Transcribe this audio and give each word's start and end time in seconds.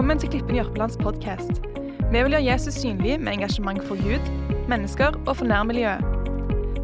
Velkommen 0.00 0.18
til 0.18 0.30
Klippen 0.32 0.56
Jørpelands 0.56 0.94
podkast. 0.96 1.58
Vi 2.08 2.20
vil 2.24 2.32
gjøre 2.32 2.44
Jesus 2.46 2.74
synlig 2.80 3.18
med 3.20 3.34
engasjement 3.34 3.82
for 3.84 4.00
Gud, 4.00 4.30
mennesker 4.68 5.18
og 5.26 5.34
for 5.36 5.44
nærmiljøet. 5.44 6.00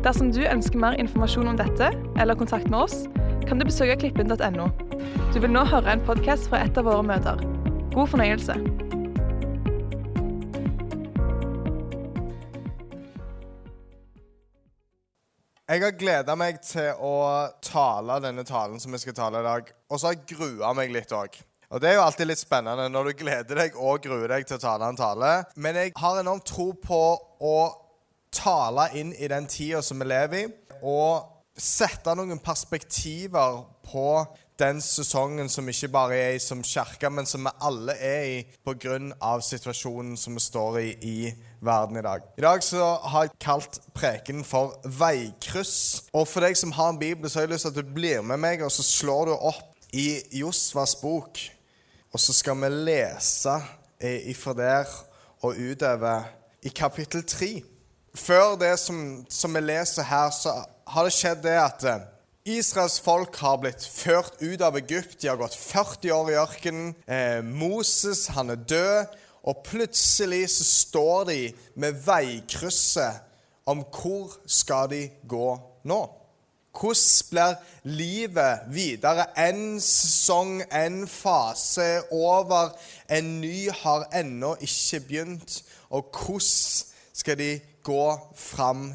Dersom 0.04 0.28
du 0.37 0.42
ønsker 0.44 0.76
mer 0.76 0.98
informasjon 1.00 1.48
om 1.48 1.56
dette, 1.56 1.88
eller 2.21 2.37
kontakt 2.37 2.68
med 2.68 2.79
oss, 2.79 3.06
kan 3.48 3.56
du 3.56 3.65
besøke 3.65 3.97
klippen.no. 4.02 4.69
Du 5.33 5.40
vil 5.40 5.48
nå 5.48 5.65
høre 5.65 5.97
en 5.97 6.04
podkast 6.04 6.51
fra 6.52 6.60
et 6.66 6.76
av 6.76 6.84
våre 6.84 7.08
møter. 7.08 7.40
God 7.97 8.12
fornøyelse. 8.12 8.58
Jeg 15.72 15.87
har 15.88 15.98
gleda 16.05 16.37
meg 16.37 16.60
til 16.69 16.92
å 17.01 17.16
tale 17.64 18.20
denne 18.28 18.45
talen 18.45 18.77
som 18.77 18.92
vi 18.92 19.01
skal 19.01 19.17
tale 19.25 19.41
i 19.41 19.53
dag. 19.55 19.77
Og 19.89 19.97
så 19.97 20.12
har 20.12 20.19
jeg 20.20 20.37
grua 20.37 20.77
meg 20.77 20.92
litt 20.92 21.17
òg. 21.17 21.47
Og 21.70 21.80
Det 21.83 21.91
er 21.91 21.97
jo 21.98 22.05
alltid 22.05 22.30
litt 22.30 22.43
spennende 22.43 22.87
når 22.93 23.09
du 23.09 23.19
gleder 23.25 23.62
deg 23.62 23.79
og 23.79 24.05
gruer 24.05 24.29
deg 24.30 24.47
til 24.47 24.59
å 24.59 24.62
tale 24.62 24.91
en 24.91 24.98
tale. 24.98 25.33
Men 25.56 25.79
jeg 25.80 25.95
har 25.98 26.20
enormt 26.20 26.47
tro 26.47 26.70
på 26.79 27.01
å 27.42 27.56
tale 28.34 28.91
inn 28.98 29.15
i 29.16 29.30
den 29.30 29.48
tida 29.51 29.83
som 29.83 29.98
vi 29.98 30.06
lever 30.06 30.45
i, 30.45 30.51
og 30.87 31.33
sette 31.56 32.12
noen 32.15 32.39
perspektiver 32.45 33.62
på 33.87 34.11
den 34.61 34.80
sesongen 34.80 35.48
som 35.52 35.69
ikke 35.69 35.89
bare 35.92 36.16
er 36.16 36.37
i 36.37 36.41
som 36.41 36.62
kirke, 36.65 37.11
men 37.12 37.29
som 37.29 37.45
vi 37.45 37.52
alle 37.65 37.97
er 38.01 38.23
i 38.28 38.39
pga. 38.64 39.41
situasjonen 39.41 40.17
som 40.17 40.34
vi 40.34 40.41
står 40.41 40.78
i 40.80 40.91
i 41.03 41.34
verden 41.61 41.97
i 41.97 42.03
dag. 42.03 42.23
I 42.39 42.45
dag 42.45 42.62
så 42.64 42.95
har 43.03 43.27
jeg 43.27 43.39
kalt 43.41 43.80
preken 43.95 44.45
for 44.45 44.78
veikryss. 44.84 46.09
Og 46.12 46.28
for 46.28 46.41
deg 46.41 46.56
som 46.56 46.73
har 46.73 46.92
en 46.92 46.98
bibel, 46.98 47.30
så 47.30 47.41
har 47.41 47.47
jeg 47.47 47.55
lyst 47.55 47.69
til 47.69 47.75
at 47.75 47.84
du 47.84 47.95
blir 47.95 48.23
med 48.23 48.41
meg, 48.41 48.62
og 48.62 48.73
så 48.73 48.83
slår 48.83 49.27
du 49.27 49.34
opp 49.37 49.92
i 49.92 50.23
Josvas 50.33 50.97
bok. 51.01 51.56
Og 52.17 52.20
så 52.20 52.33
skal 52.33 52.56
vi 52.56 52.69
lese 52.72 53.53
ifra 54.25 54.55
der 54.56 54.92
og 55.45 55.59
utover 55.61 56.31
i 56.64 56.70
kapittel 56.72 57.20
3. 57.28 57.48
Før 58.17 58.55
det 58.56 58.70
som, 58.81 59.27
som 59.28 59.53
vi 59.53 59.61
leser 59.61 60.06
her, 60.09 60.31
så 60.33 60.55
har 60.89 61.05
det 61.05 61.12
skjedd 61.12 61.42
det 61.44 61.59
at 61.61 61.84
Israels 62.48 62.97
folk 63.05 63.37
har 63.37 63.61
blitt 63.61 63.84
ført 63.84 64.41
ut 64.41 64.64
av 64.64 64.81
Egypt. 64.81 65.19
De 65.20 65.28
har 65.28 65.37
gått 65.37 65.59
40 65.61 66.17
år 66.17 66.33
i 66.33 66.41
ørkenen. 66.41 66.94
Eh, 67.05 67.44
Moses 67.44 68.31
han 68.33 68.55
er 68.55 68.64
død. 68.64 69.12
Og 69.44 69.61
plutselig 69.69 70.47
så 70.55 70.64
står 70.70 71.28
de 71.34 71.41
med 71.77 72.00
veikrysset 72.06 73.20
om 73.69 73.84
hvor 73.92 74.39
skal 74.48 74.89
de 74.89 75.03
gå 75.28 75.50
nå. 75.84 76.00
Hvordan 76.77 77.30
blir 77.30 77.55
livet 77.84 78.60
videre? 78.69 79.27
En 79.38 79.80
sesong, 79.80 80.62
en 80.72 81.08
fase 81.08 82.02
over. 82.10 82.74
En 83.08 83.41
ny 83.41 83.70
har 83.70 84.08
ennå 84.12 84.56
ikke 84.60 85.00
begynt. 85.08 85.62
Og 85.91 86.10
hvordan 86.12 86.41
skal 87.12 87.38
de 87.38 87.60
gå 87.82 88.19
fram 88.36 88.94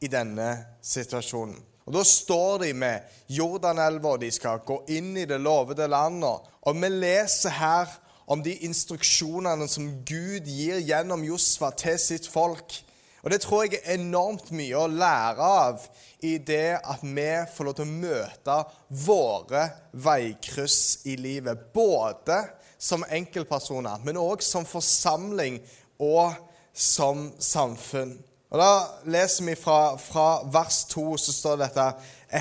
i 0.00 0.06
denne 0.06 0.66
situasjonen? 0.82 1.56
Og 1.86 1.94
Da 1.94 2.04
står 2.04 2.58
de 2.58 2.72
med 2.74 3.00
Jordanelva, 3.28 4.08
og 4.08 4.20
de 4.20 4.30
skal 4.30 4.62
gå 4.66 4.84
inn 4.88 5.16
i 5.16 5.24
det 5.24 5.40
lovede 5.40 5.88
landet. 5.88 6.46
Og 6.62 6.76
vi 6.82 6.88
leser 6.88 7.50
her 7.50 7.88
om 8.26 8.42
de 8.42 8.54
instruksjonene 8.54 9.66
som 9.68 9.88
Gud 10.06 10.46
gir 10.46 10.78
gjennom 10.78 11.24
Josfa 11.24 11.72
til 11.76 11.98
sitt 11.98 12.28
folk. 12.30 12.76
Og 13.22 13.30
Det 13.30 13.40
tror 13.44 13.64
jeg 13.64 13.78
er 13.84 14.00
enormt 14.00 14.50
mye 14.50 14.78
å 14.78 14.88
lære 14.90 15.46
av 15.46 15.84
i 16.26 16.38
det 16.42 16.80
at 16.82 17.04
vi 17.06 17.28
får 17.54 17.68
lov 17.68 17.76
til 17.78 17.86
å 17.86 18.00
møte 18.02 18.56
våre 19.04 19.62
veikryss 19.94 21.06
i 21.06 21.14
livet. 21.20 21.68
Både 21.74 22.40
som 22.82 23.06
enkeltpersoner, 23.06 24.02
men 24.02 24.18
òg 24.18 24.42
som 24.42 24.66
forsamling 24.66 25.60
og 26.02 26.34
som 26.74 27.28
samfunn. 27.38 28.16
Og 28.50 28.58
Da 28.58 28.72
leser 29.06 29.46
vi 29.46 29.54
fra, 29.56 29.94
fra 29.96 30.42
vers 30.42 30.82
2, 30.90 31.06
så 31.16 31.32
står 31.32 31.56
det 31.56 31.68
dette 31.70 31.86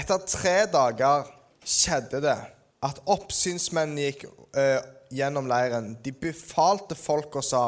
Etter 0.02 0.26
tre 0.26 0.58
dager 0.72 1.30
skjedde 1.62 2.24
det 2.26 2.40
at 2.82 3.00
oppsynsmennene 3.06 4.10
gikk 4.10 4.26
ø, 4.26 4.66
gjennom 5.14 5.46
leiren. 5.48 5.94
De 6.02 6.12
befalte 6.12 6.98
folk 6.98 7.38
og 7.38 7.46
sa 7.46 7.66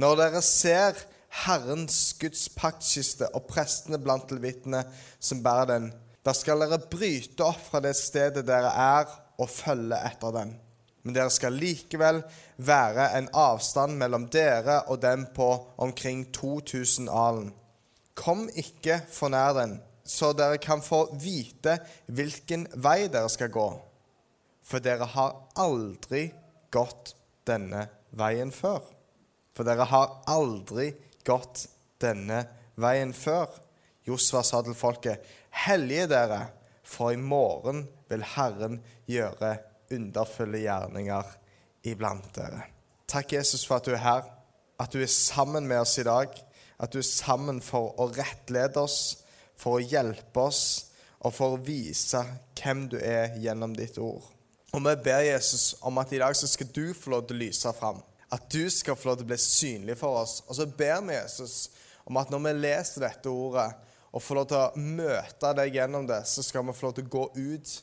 Når 0.00 0.16
dere 0.16 0.42
ser 0.42 0.96
Herrens 1.32 2.12
Guds 2.20 2.44
paktkiste 2.52 3.30
og 3.32 3.46
prestene 3.48 3.98
blant 4.02 4.30
levitene 4.34 4.82
som 5.18 5.40
bærer 5.44 5.70
den, 5.70 5.88
da 6.22 6.34
skal 6.36 6.60
dere 6.62 6.78
bryte 6.90 7.46
opp 7.46 7.62
fra 7.70 7.80
det 7.82 7.94
stedet 7.98 8.44
dere 8.46 8.70
er, 8.70 9.08
og 9.40 9.48
følge 9.50 9.96
etter 10.06 10.34
den. 10.36 10.52
Men 11.02 11.16
dere 11.16 11.32
skal 11.34 11.56
likevel 11.58 12.20
være 12.62 13.08
en 13.16 13.26
avstand 13.34 13.96
mellom 13.98 14.28
dere 14.30 14.82
og 14.92 15.00
dem 15.02 15.24
på 15.34 15.48
omkring 15.82 16.28
2000 16.36 17.08
alen. 17.10 17.48
Kom 18.14 18.44
ikke 18.54 19.00
for 19.10 19.32
nær 19.32 19.56
den, 19.56 19.78
så 20.04 20.30
dere 20.36 20.60
kan 20.62 20.84
få 20.84 21.08
vite 21.18 21.78
hvilken 22.06 22.68
vei 22.84 23.08
dere 23.10 23.30
skal 23.32 23.50
gå. 23.50 23.66
For 24.62 24.84
dere 24.84 25.08
har 25.16 25.34
aldri 25.58 26.28
gått 26.70 27.16
denne 27.48 27.88
veien 28.14 28.52
før. 28.54 28.84
For 29.56 29.66
dere 29.66 29.88
har 29.90 30.20
aldri 30.30 30.92
gått 30.92 31.08
denne 32.02 32.42
veien 32.80 33.12
før. 33.14 33.50
Josva 34.06 34.42
sa 34.42 34.62
til 34.64 34.74
folket, 34.74 35.22
hellige 35.64 36.08
dere, 36.10 36.46
for 36.82 37.14
i 37.14 37.20
morgen 37.20 37.84
vil 38.10 38.24
Herren 38.34 38.80
gjøre 39.08 39.56
underfulle 39.92 40.62
gjerninger 40.64 41.34
iblant 41.88 42.30
dere. 42.34 42.66
Takk, 43.06 43.34
Jesus, 43.36 43.64
for 43.66 43.78
at 43.78 43.86
du 43.86 43.94
er 43.94 44.02
her, 44.02 44.28
at 44.80 44.92
du 44.92 45.02
er 45.02 45.10
sammen 45.10 45.68
med 45.68 45.84
oss 45.84 45.98
i 46.00 46.06
dag, 46.06 46.32
at 46.82 46.92
du 46.92 46.98
er 46.98 47.06
sammen 47.06 47.60
for 47.62 47.92
å 48.00 48.08
rettlede 48.10 48.82
oss, 48.82 49.22
for 49.58 49.78
å 49.78 49.84
hjelpe 49.84 50.42
oss 50.42 50.62
og 51.22 51.34
for 51.36 51.54
å 51.54 51.62
vise 51.62 52.22
hvem 52.58 52.88
du 52.90 52.96
er 52.98 53.36
gjennom 53.38 53.76
ditt 53.78 54.00
ord. 54.02 54.24
Og 54.72 54.80
vi 54.82 54.94
ber 55.04 55.20
Jesus 55.26 55.74
om 55.84 56.00
at 56.00 56.12
i 56.14 56.18
dag 56.22 56.34
så 56.36 56.48
skal 56.48 56.70
du 56.72 56.94
få 56.96 57.12
lov 57.12 57.26
til 57.28 57.36
å 57.36 57.42
lyse 57.44 57.72
fram. 57.76 58.00
At 58.32 58.48
du 58.52 58.64
skal 58.72 58.96
få 58.96 59.10
lov 59.10 59.20
til 59.20 59.26
å 59.26 59.30
bli 59.32 59.40
synlig 59.40 59.96
for 60.00 60.22
oss. 60.22 60.40
Og 60.48 60.56
så 60.56 60.66
ber 60.66 61.02
vi 61.06 61.16
Jesus 61.18 61.70
om 62.08 62.18
at 62.18 62.32
når 62.32 62.46
vi 62.46 62.52
leser 62.64 63.04
dette 63.04 63.30
ordet 63.30 63.68
og 64.12 64.22
får 64.22 64.38
lov 64.38 64.48
til 64.50 64.60
å 64.60 64.84
møte 65.00 65.52
deg 65.56 65.76
gjennom 65.78 66.06
det, 66.08 66.22
så 66.28 66.44
skal 66.44 66.64
vi 66.66 66.74
få 66.76 66.88
lov 66.88 66.96
til 66.96 67.06
å 67.06 67.12
gå 67.12 67.26
ut, 67.36 67.74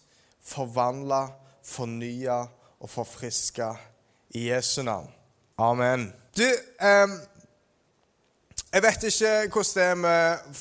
forvandle, 0.45 1.21
fornye 1.65 2.39
og 2.79 2.91
forfriske 2.91 3.69
i 4.37 4.47
Jesu 4.49 4.81
navn. 4.85 5.09
Amen. 5.59 6.09
Du, 6.37 6.45
eh, 6.45 7.15
jeg 8.69 8.83
vet 8.85 9.07
ikke 9.09 9.31
hvordan 9.49 9.73
det 9.75 9.87
er 9.87 9.95
med 9.97 10.59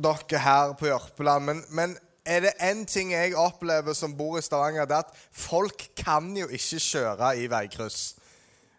dere 0.00 0.40
her 0.40 0.72
på 0.80 0.88
Jørpeland, 0.88 1.44
men, 1.44 1.60
men 1.68 1.98
er 2.24 2.44
det 2.44 2.54
én 2.64 2.84
ting 2.88 3.12
jeg 3.12 3.36
opplever 3.38 3.94
som 3.96 4.16
bor 4.16 4.38
i 4.38 4.42
Stavanger, 4.44 4.88
det 4.88 4.96
er 4.96 5.04
at 5.04 5.20
folk 5.32 5.84
kan 5.98 6.32
jo 6.36 6.48
ikke 6.48 6.80
kjøre 6.80 7.34
i 7.36 7.46
veikryss. 7.50 8.14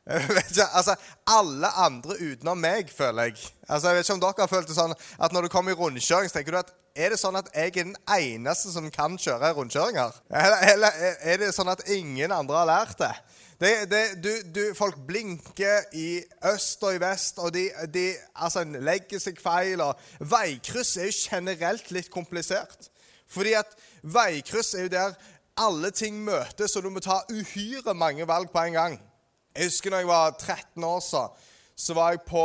Altså, 0.09 0.95
Alle 1.29 1.69
andre 1.77 2.15
utenom 2.19 2.57
meg, 2.57 2.89
føler 2.89 3.29
jeg. 3.29 3.41
Altså, 3.69 3.87
jeg 3.87 3.97
vet 3.97 4.07
ikke 4.07 4.13
om 4.13 4.23
dere 4.23 4.43
har 4.43 4.49
følt 4.51 4.69
det 4.71 4.77
sånn 4.77 4.95
at 4.97 5.33
Når 5.33 5.45
du 5.45 5.51
kommer 5.53 5.75
i 5.75 5.77
rundkjøring, 5.77 6.29
så 6.29 6.39
tenker 6.39 6.55
du 6.55 6.61
at 6.61 6.71
er 6.91 7.13
det 7.13 7.21
sånn 7.21 7.37
at 7.39 7.47
jeg 7.55 7.69
er 7.69 7.85
den 7.85 7.93
eneste 8.11 8.73
som 8.73 8.89
kan 8.91 9.13
kjøre 9.15 9.53
rundkjøringer? 9.55 10.17
Eller, 10.27 10.65
eller 10.73 10.97
er 11.23 11.37
det 11.39 11.53
sånn 11.55 11.71
at 11.71 11.85
ingen 11.87 12.33
andre 12.35 12.57
har 12.57 12.67
lært 12.67 12.97
det? 12.99 13.13
det, 13.61 13.71
det 13.91 14.01
du, 14.23 14.31
du, 14.51 14.61
folk 14.75 14.97
blinker 15.07 15.85
i 15.95 16.19
øst 16.49 16.83
og 16.83 16.97
i 16.97 17.01
vest, 17.01 17.39
og 17.39 17.53
de, 17.53 17.69
de 17.93 18.09
altså, 18.35 18.65
legger 18.65 19.21
seg 19.23 19.39
feil. 19.39 19.83
og 19.85 19.99
Veikryss 20.33 20.97
er 20.97 21.07
jo 21.07 21.19
generelt 21.29 21.93
litt 21.95 22.09
komplisert. 22.11 22.89
Fordi 23.31 23.53
at 23.55 23.77
veikryss 24.03 24.73
er 24.75 24.89
jo 24.89 24.95
der 24.97 25.15
alle 25.61 25.91
ting 25.95 26.17
møtes, 26.25 26.75
og 26.75 26.83
du 26.83 26.89
må 26.91 27.03
ta 27.03 27.21
uhyre 27.31 27.93
mange 27.95 28.27
valg 28.27 28.51
på 28.51 28.65
en 28.65 28.75
gang. 28.79 28.99
Jeg 29.55 29.67
husker 29.67 29.91
når 29.91 30.03
jeg 30.03 30.07
var 30.07 30.35
13 30.39 30.83
år, 30.83 30.99
så, 31.03 31.25
så 31.75 31.93
var 31.93 32.13
jeg 32.13 32.21
på, 32.27 32.43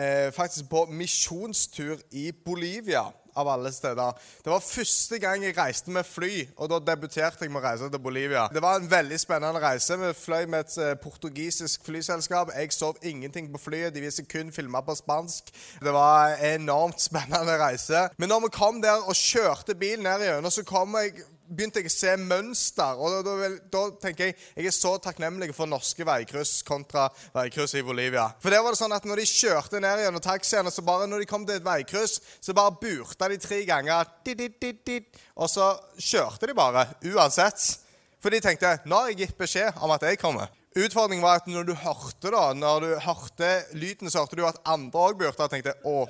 eh, 0.00 0.28
faktisk 0.32 0.70
på 0.70 0.86
misjonstur 0.88 1.98
i 2.10 2.30
Bolivia 2.44 3.10
av 3.34 3.48
alle 3.48 3.72
steder. 3.72 4.12
Det 4.44 4.50
var 4.50 4.64
første 4.64 5.18
gang 5.18 5.44
jeg 5.44 5.56
reiste 5.56 5.92
med 5.92 6.06
fly, 6.06 6.46
og 6.56 6.70
da 6.72 6.78
debuterte 6.92 7.44
jeg 7.44 7.52
med 7.52 7.62
å 7.62 7.64
reise 7.64 7.88
til 7.92 8.02
Bolivia. 8.02 8.46
Det 8.52 8.62
var 8.64 8.80
en 8.80 8.90
veldig 8.90 9.18
spennende 9.20 9.62
reise. 9.62 9.96
Vi 10.00 10.12
fløy 10.16 10.46
med 10.52 10.66
et 10.66 10.76
uh, 10.80 10.92
portugisisk 11.00 11.84
flyselskap. 11.86 12.52
Jeg 12.56 12.72
sov 12.76 13.00
ingenting 13.02 13.48
på 13.52 13.60
flyet. 13.60 13.94
De 13.94 14.04
viste 14.04 14.24
kun 14.28 14.52
filmer 14.52 14.84
på 14.84 14.96
spansk. 14.98 15.52
Det 15.82 15.94
var 15.94 16.36
en 16.36 16.62
enormt 16.62 17.00
spennende 17.08 17.56
reise. 17.60 18.08
Men 18.18 18.32
når 18.32 18.46
vi 18.46 18.56
kom 18.56 18.82
der 18.84 19.04
og 19.04 19.16
kjørte 19.16 19.76
bilen 19.78 20.04
ned 20.08 20.26
igjennom, 20.26 20.52
så 20.52 20.64
kom 20.68 20.96
jeg 21.00 21.24
begynte 21.52 21.82
jeg 21.82 21.90
å 21.90 21.94
se 21.94 22.14
mønster. 22.20 22.98
og 22.98 23.24
da, 23.26 23.34
da, 23.36 23.48
da, 23.72 23.82
tenker 24.02 24.30
Jeg 24.32 24.36
jeg 24.56 24.70
er 24.70 24.76
så 24.76 24.94
takknemlig 25.02 25.52
for 25.54 25.70
norske 25.70 26.04
veikryss 26.06 26.62
kontra 26.66 27.08
veikryss 27.34 27.74
i 27.78 27.84
Bolivia. 27.86 28.28
For 28.40 28.50
der 28.50 28.62
var 28.64 28.74
det 28.74 28.80
sånn 28.80 28.96
at 28.96 29.04
Når 29.08 29.22
de 29.22 29.28
kjørte 29.28 29.80
ned 29.80 30.04
gjennom 30.04 30.24
taxiene, 30.24 30.70
så 30.70 30.84
bare 30.86 31.06
når 31.10 31.24
de 31.24 31.30
kom 31.30 31.46
til 31.46 31.58
et 31.58 31.66
veikryss, 31.66 32.20
så 32.40 32.54
bare 32.56 32.76
burta 32.80 33.28
de 33.28 33.38
tre 33.42 33.62
ganger. 33.68 34.08
Dit, 34.24 34.38
dit, 34.60 34.84
dit, 34.86 35.22
og 35.36 35.50
så 35.50 35.74
kjørte 35.98 36.48
de 36.48 36.56
bare 36.56 36.88
uansett. 37.12 37.78
For 38.22 38.30
de 38.30 38.40
tenkte 38.42 38.78
nå 38.86 38.98
har 39.00 39.10
jeg 39.10 39.24
gitt 39.24 39.38
beskjed 39.38 39.82
om 39.82 39.90
at 39.94 40.04
jeg 40.06 40.20
kommer. 40.22 40.50
Utfordringen 40.72 41.24
var 41.24 41.42
at 41.42 41.48
når 41.50 41.66
du 41.68 41.74
hørte 41.76 42.30
da, 42.32 42.44
når 42.56 42.84
du 42.84 42.92
hørte 43.04 43.48
lyden, 43.76 44.08
så 44.10 44.22
hørte 44.22 44.38
du 44.38 44.46
at 44.48 44.60
andre 44.64 45.02
òg 45.04 45.18
burde 45.20 45.36
ha 45.36 45.48
tenkt 45.52 45.68
Å, 45.84 46.06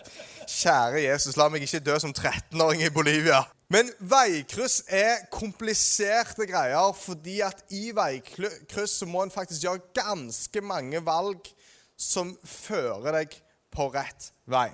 kjære 0.46 1.02
Jesus, 1.02 1.38
la 1.38 1.48
meg 1.50 1.64
ikke 1.66 1.82
dø 1.82 1.96
som 1.98 2.14
13-åring 2.14 2.84
i 2.86 2.92
Bolivia. 2.94 3.42
Men 3.72 3.90
veikryss 3.98 4.82
er 4.92 5.24
kompliserte 5.32 6.46
greier, 6.46 6.92
fordi 6.94 7.40
at 7.42 7.64
i 7.74 7.88
veikryss 7.96 9.00
så 9.00 9.08
må 9.08 9.24
en 9.24 9.34
faktisk 9.34 9.64
gjøre 9.64 9.82
ganske 9.96 10.62
mange 10.62 11.00
valg 11.02 11.50
som 11.98 12.34
fører 12.46 13.18
deg 13.18 13.34
på 13.72 13.88
rett 13.94 14.30
vei. 14.46 14.68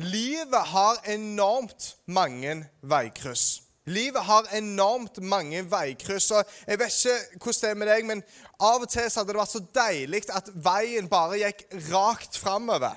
Livet 0.00 0.72
har 0.72 1.02
enormt 1.10 1.92
mange 2.06 2.62
veikryss. 2.80 3.60
Livet 3.86 4.22
har 4.24 4.46
enormt 4.56 5.22
mange 5.22 5.60
veikryss. 5.70 6.30
og 6.30 6.44
Jeg 6.66 6.78
vet 6.78 7.04
ikke 7.04 7.44
hvordan 7.44 7.60
det 7.60 7.70
er 7.70 7.74
med 7.74 7.90
deg, 7.92 8.06
men 8.08 8.22
av 8.60 8.80
og 8.80 8.88
til 8.88 9.10
så 9.10 9.20
hadde 9.20 9.34
det 9.34 9.40
vært 9.42 9.52
så 9.52 9.64
deilig 9.76 10.22
at 10.32 10.48
veien 10.64 11.08
bare 11.08 11.40
gikk 11.42 11.66
rakt 11.92 12.38
framover. 12.40 12.96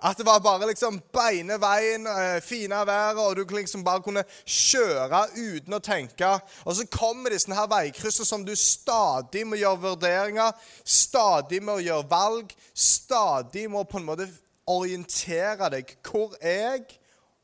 At 0.00 0.16
det 0.16 0.24
var 0.24 0.38
bare 0.40 0.68
liksom 0.70 1.00
beine 1.12 1.58
veien, 1.60 2.06
eh, 2.06 2.40
fine 2.40 2.86
været, 2.86 3.18
og 3.18 3.36
du 3.36 3.56
liksom 3.56 3.84
bare 3.84 4.00
kunne 4.02 4.24
kjøre 4.46 5.26
uten 5.36 5.76
å 5.76 5.82
tenke. 5.82 6.30
Og 6.64 6.76
så 6.76 6.86
kommer 6.86 7.30
disse 7.30 7.52
her 7.54 7.66
veikryssene 7.68 8.26
som 8.26 8.44
du 8.44 8.54
stadig 8.56 9.44
må 9.46 9.58
gjøre 9.60 9.82
vurderinger, 9.82 10.52
stadig 10.84 11.62
må 11.62 11.78
gjøre 11.78 12.08
valg, 12.10 12.54
stadig 12.74 13.70
må 13.70 13.82
på 13.82 13.98
en 13.98 14.08
måte 14.08 14.30
orientere 14.66 15.68
deg. 15.70 15.96
Hvor 16.06 16.32
er 16.40 16.78
jeg, 16.78 16.98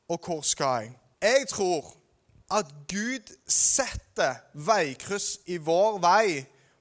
og 0.09 0.21
hvor 0.25 0.41
skal 0.43 0.87
jeg? 0.87 0.99
Jeg 1.23 1.49
tror 1.49 1.93
at 2.53 2.71
Gud 2.91 3.33
setter 3.51 4.39
veikryss 4.55 5.41
i 5.51 5.59
vår 5.59 5.99
vei 6.03 6.29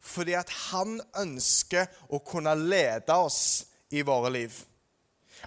fordi 0.05 0.35
at 0.37 0.51
han 0.69 0.99
ønsker 1.17 1.89
å 2.13 2.19
kunne 2.21 2.53
lede 2.59 3.15
oss 3.17 3.65
i 3.89 4.03
våre 4.05 4.29
liv. 4.35 4.53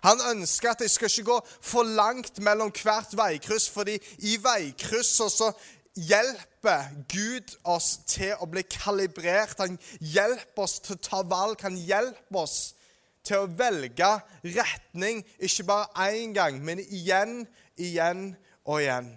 Han 0.02 0.20
ønsker 0.32 0.72
at 0.72 0.82
jeg 0.82 0.90
skal 0.90 1.10
ikke 1.10 1.28
gå 1.30 1.36
for 1.46 1.86
langt 1.86 2.40
mellom 2.42 2.72
hvert 2.74 3.14
veikryss, 3.18 3.68
fordi 3.70 3.96
i 4.26 4.36
veikrysset 4.42 5.34
så 5.34 5.52
hjelper 5.98 6.90
Gud 7.10 7.54
oss 7.66 7.96
til 8.06 8.34
å 8.38 8.46
bli 8.50 8.62
kalibrert. 8.70 9.58
Han 9.62 9.78
hjelper 10.00 10.66
oss 10.66 10.78
til 10.82 10.98
å 10.98 11.02
ta 11.02 11.22
valg. 11.26 11.62
Han 11.66 11.78
hjelper 11.78 12.42
oss 12.42 12.58
til 13.26 13.42
å 13.42 13.50
velge 13.58 14.10
retning, 14.42 15.24
ikke 15.38 15.66
bare 15.68 16.10
én 16.14 16.34
gang, 16.36 16.60
men 16.64 16.80
igjen, 16.82 17.42
igjen 17.76 18.30
og 18.64 18.82
igjen. 18.82 19.10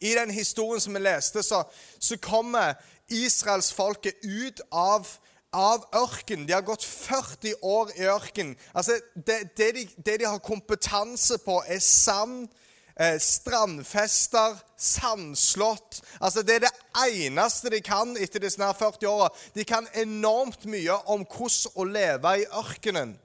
I 0.00 0.14
den 0.14 0.30
historien 0.30 0.80
som 0.80 0.94
vi 0.94 1.02
leste, 1.02 1.42
så, 1.42 1.64
så 1.98 2.16
kommer 2.22 2.74
israelsfolket 3.08 4.14
ut 4.22 4.60
av, 4.70 5.08
av 5.52 5.84
ørken. 5.96 6.46
De 6.46 6.54
har 6.54 6.62
gått 6.66 6.84
40 6.84 7.54
år 7.62 7.92
i 7.96 8.06
ørken. 8.06 8.54
Altså, 8.74 8.98
det, 9.14 9.40
det, 9.56 9.72
de, 9.74 9.84
det, 9.96 10.18
de, 10.20 10.24
har 10.28 10.38
kompetanse 10.44 11.40
på, 11.42 11.58
er 11.66 11.82
sand, 11.82 12.46
eh, 12.94 13.18
strandfester, 13.18 14.60
sandslott. 14.76 16.02
Altså, 16.20 16.42
det 16.42 16.60
er 16.60 16.66
det 16.68 16.74
eneste 17.08 17.72
de 17.74 17.82
kan 17.82 18.14
etter 18.20 18.44
disse 18.44 18.74
40 18.82 19.08
åra. 19.10 19.32
De 19.54 19.64
kan 19.64 19.88
enormt 19.94 20.68
mye 20.70 21.00
om 21.06 21.26
hvordan 21.26 21.74
å 21.74 21.88
leve 21.88 22.38
i 22.42 22.52
ørkenen. 22.62 23.16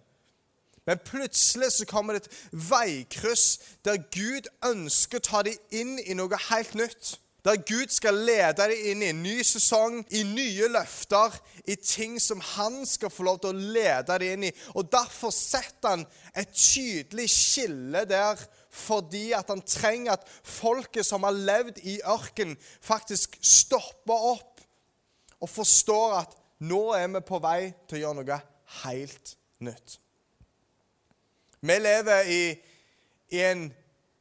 Men 0.85 0.99
plutselig 1.05 1.71
så 1.71 1.85
kommer 1.87 2.17
det 2.17 2.25
et 2.25 2.39
veikryss 2.69 3.59
der 3.85 4.01
Gud 4.11 4.49
ønsker 4.67 5.21
å 5.21 5.27
ta 5.29 5.43
dem 5.47 5.59
inn 5.71 5.95
i 6.03 6.15
noe 6.17 6.39
helt 6.49 6.75
nytt. 6.75 7.17
Der 7.43 7.57
Gud 7.57 7.91
skal 7.91 8.15
lede 8.23 8.69
dem 8.69 8.83
inn 8.87 9.01
i 9.03 9.09
en 9.11 9.23
ny 9.23 9.41
sesong, 9.43 9.97
i 10.15 10.21
nye 10.23 10.69
løfter, 10.71 11.35
i 11.67 11.75
ting 11.75 12.15
som 12.23 12.39
han 12.53 12.85
skal 12.87 13.11
få 13.11 13.25
lov 13.27 13.41
til 13.43 13.51
å 13.51 13.71
lede 13.75 14.15
dem 14.19 14.37
inn 14.37 14.45
i. 14.47 14.51
Og 14.79 14.87
Derfor 14.91 15.31
setter 15.35 15.97
han 15.97 16.05
et 16.35 16.53
tydelig 16.55 17.27
skille 17.31 18.05
der 18.07 18.39
fordi 18.73 19.33
at 19.37 19.51
han 19.51 19.61
trenger 19.61 20.15
at 20.15 20.29
folket 20.47 21.05
som 21.05 21.27
har 21.27 21.35
levd 21.35 21.83
i 21.83 21.99
ørken, 22.09 22.55
faktisk 22.81 23.35
stopper 23.43 24.29
opp 24.33 24.63
og 25.43 25.51
forstår 25.51 26.15
at 26.23 26.39
nå 26.63 26.85
er 26.95 27.11
vi 27.11 27.21
på 27.27 27.41
vei 27.43 27.73
til 27.85 27.99
å 27.99 28.01
gjøre 28.05 28.21
noe 28.21 28.39
helt 28.85 29.35
nytt. 29.67 29.99
Vi 31.63 31.75
lever 31.79 32.21
i, 32.27 32.55
i 33.31 33.39
en 33.39 33.69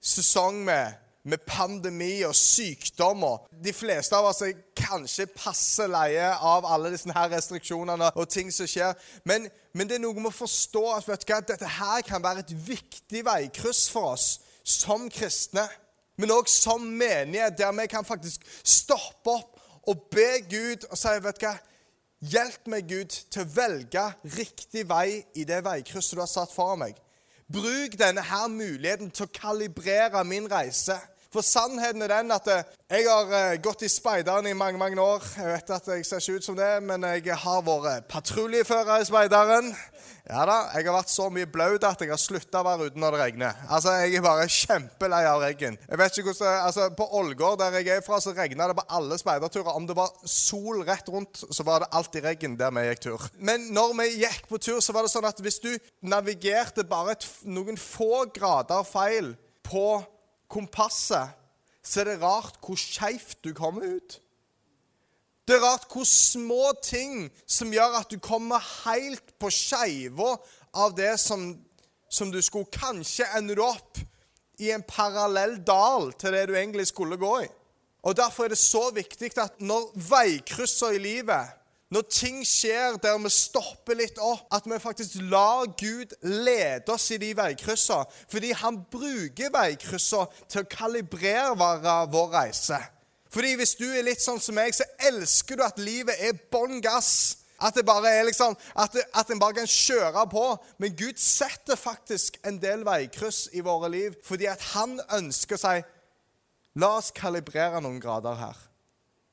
sesong 0.00 0.60
med, 0.64 0.92
med, 1.24 1.38
pandemi 1.46 2.20
og 2.22 2.36
sykdommer. 2.38 3.48
De 3.64 3.72
fleste 3.74 4.14
av 4.14 4.28
oss 4.30 4.44
er 4.46 4.60
kanskje 4.78 5.26
passe 5.34 5.88
leie 5.90 6.28
av 6.38 6.68
alle 6.70 6.92
disse 6.94 7.10
her 7.10 7.32
restriksjonene 7.34 8.12
og 8.14 8.30
ting 8.30 8.54
som 8.54 8.70
skjer. 8.70 8.94
Men, 9.26 9.50
men 9.74 9.90
det 9.90 9.98
er 9.98 10.04
noe 10.04 10.14
med 10.20 10.30
å 10.30 10.36
forstå 10.36 10.84
at 10.94 11.10
vet 11.10 11.26
du 11.26 11.34
dette 11.50 11.74
her 11.80 12.06
kan 12.06 12.22
være 12.22 12.46
et 12.46 12.54
viktig 12.68 13.24
veikryss 13.26 13.88
for 13.90 14.14
oss 14.14 14.28
som 14.62 15.10
kristne. 15.10 15.66
Men 16.22 16.30
òg 16.30 16.46
som 16.46 16.86
menighet, 16.86 17.58
der 17.58 17.74
vi 17.74 17.90
kan 17.90 18.06
faktisk 18.06 18.46
stoppe 18.62 19.34
opp 19.34 19.58
og 19.90 20.06
be 20.14 20.44
Gud 20.46 20.86
og 20.92 20.94
si 20.94 21.18
vet 21.18 21.42
du 21.42 21.48
hva, 21.48 21.56
Hjelp 22.22 22.68
meg, 22.70 22.86
Gud, 22.86 23.10
til 23.34 23.42
å 23.42 23.50
velge 23.50 24.02
riktig 24.36 24.84
vei 24.86 25.24
i 25.34 25.42
det 25.42 25.58
veikrysset 25.66 26.14
du 26.14 26.20
har 26.22 26.30
satt 26.30 26.52
foran 26.54 26.84
meg. 26.84 27.00
Bruk 27.48 27.98
denne 27.98 28.22
her 28.22 28.48
muligheten 28.48 29.10
til 29.10 29.26
å 29.26 29.32
kalibrere 29.34 30.24
min 30.24 30.50
reise. 30.50 30.98
For 31.32 31.40
sannheten 31.40 32.04
er 32.04 32.12
den 32.12 32.32
at 32.34 32.48
eh, 32.52 32.64
jeg 32.92 33.06
har 33.08 33.30
eh, 33.32 33.58
gått 33.64 33.86
i 33.86 33.88
speideren 33.88 34.50
i 34.50 34.52
mange 34.52 34.76
mange 34.80 35.00
år. 35.00 35.24
Jeg 35.38 35.48
vet 35.48 35.70
at 35.78 35.86
jeg 35.94 36.04
ser 36.04 36.20
ikke 36.20 36.42
ut 36.42 36.48
som 36.50 36.58
det, 36.58 36.72
men 36.84 37.06
jeg 37.08 37.38
har 37.40 37.62
vært 37.64 38.08
patruljefører 38.12 39.00
i 39.00 39.08
speideren. 39.08 39.70
Ja 40.28 40.44
da, 40.46 40.58
Jeg 40.76 40.86
har 40.86 40.94
vært 40.94 41.10
så 41.10 41.26
mye 41.32 41.48
blaut 41.50 41.82
at 41.84 42.04
jeg 42.04 42.12
har 42.12 42.20
slutta 42.20 42.60
å 42.60 42.66
være 42.66 42.90
ute 42.90 43.00
når 43.00 43.16
det 43.16 43.20
regner. 43.22 43.64
Altså, 43.72 43.94
Jeg 44.04 44.20
er 44.20 44.26
bare 44.26 44.44
kjempelei 44.46 45.22
av 45.26 45.40
regn. 45.42 45.78
Jeg 45.88 45.98
vet 45.98 46.18
ikke 46.18 46.28
hvordan, 46.30 46.60
altså, 46.68 46.90
På 46.96 47.08
Ålgård, 47.18 47.58
der 47.58 47.78
jeg 47.80 47.96
er 47.96 48.04
fra, 48.06 48.20
så 48.20 48.36
regna 48.36 48.68
det 48.68 48.76
på 48.78 48.86
alle 48.88 49.18
speiderturer. 49.18 49.72
Om 49.72 49.88
det 49.88 49.96
var 49.98 50.12
sol 50.28 50.84
rett 50.86 51.08
rundt, 51.08 51.42
så 51.50 51.66
var 51.66 51.82
det 51.82 51.90
alltid 51.96 52.28
regn 52.28 52.56
der 52.60 52.76
vi 52.76 52.86
gikk 52.86 53.04
tur. 53.08 53.28
Men 53.40 53.70
når 53.72 53.96
vi 53.98 54.08
gikk 54.22 54.46
på 54.52 54.60
tur, 54.62 54.80
så 54.84 54.94
var 54.94 55.08
det 55.08 55.14
sånn 55.16 55.26
at 55.26 55.40
hvis 55.42 55.60
du 55.64 55.72
navigerte 56.04 56.84
bare 56.84 57.16
et, 57.16 57.26
noen 57.48 57.80
få 57.80 58.26
grader 58.36 58.84
feil 58.86 59.34
på 59.66 60.02
kompasset, 60.52 61.32
så 61.82 62.02
er 62.02 62.12
det 62.12 62.20
rart 62.22 62.60
hvor 62.62 62.78
skeivt 62.78 63.40
du 63.44 63.52
kommer 63.56 63.96
ut. 63.96 64.18
Det 65.48 65.56
er 65.56 65.64
rart 65.64 65.88
hvor 65.90 66.06
små 66.06 66.70
ting 66.84 67.26
som 67.50 67.72
gjør 67.74 67.98
at 67.98 68.12
du 68.12 68.20
kommer 68.22 68.62
helt 68.84 69.34
på 69.42 69.50
skeiva 69.50 70.36
av 70.78 70.94
det 70.94 71.16
som, 71.20 71.48
som, 72.06 72.30
du 72.30 72.38
skulle 72.42 72.70
Kanskje 72.72 73.26
ender 73.36 73.58
du 73.58 73.64
opp 73.66 73.98
i 74.62 74.70
en 74.70 74.84
parallell 74.86 75.58
dal 75.66 76.12
til 76.14 76.36
det 76.36 76.46
du 76.48 76.54
egentlig 76.54 76.86
skulle 76.92 77.18
gå 77.18 77.32
i. 77.42 77.48
Og 78.06 78.16
Derfor 78.18 78.46
er 78.46 78.54
det 78.54 78.60
så 78.60 78.88
viktig 78.94 79.32
at 79.38 79.58
når 79.62 79.90
veikrysser 80.08 80.94
i 80.94 81.02
livet 81.02 81.58
når 81.92 82.06
ting 82.08 82.40
skjer 82.46 82.96
der 83.02 83.18
vi 83.20 83.30
stopper 83.32 83.98
litt 83.98 84.16
opp, 84.22 84.46
at 84.54 84.64
vi 84.64 84.78
faktisk 84.80 85.18
lar 85.28 85.66
Gud 85.76 86.14
lede 86.24 86.94
oss 86.94 87.10
i 87.12 87.20
de 87.20 87.34
veikryssene. 87.36 88.08
Fordi 88.32 88.54
han 88.56 88.80
bruker 88.92 89.52
veikryssene 89.52 90.48
til 90.48 90.62
å 90.62 90.70
kalibrere 90.72 91.52
vår 92.08 92.32
reise. 92.32 92.80
Fordi 93.32 93.52
hvis 93.60 93.76
du 93.76 93.86
er 93.90 94.06
litt 94.08 94.24
sånn 94.24 94.40
som 94.40 94.56
meg, 94.56 94.72
så 94.76 94.88
elsker 95.08 95.60
du 95.60 95.66
at 95.66 95.80
livet 95.80 96.16
er 96.20 96.40
bånn 96.52 96.80
gass. 96.84 97.42
At 97.62 97.76
det 97.76 97.84
bare 97.86 98.10
er 98.10 98.26
liksom, 98.26 98.56
at, 98.74 98.96
det, 98.96 99.04
at 99.14 99.28
en 99.30 99.40
bare 99.40 99.60
kan 99.60 99.68
kjøre 99.68 100.26
på. 100.32 100.48
Men 100.82 100.96
Gud 100.96 101.20
setter 101.20 101.78
faktisk 101.78 102.40
en 102.48 102.56
del 102.60 102.88
veikryss 102.88 103.50
i 103.52 103.62
våre 103.64 103.92
liv 103.92 104.16
fordi 104.26 104.48
at 104.50 104.64
han 104.72 104.96
ønsker 105.12 105.60
seg 105.60 105.84
La 106.80 106.94
oss 106.96 107.10
kalibrere 107.12 107.82
noen 107.84 107.98
grader 108.00 108.38
her. 108.40 108.60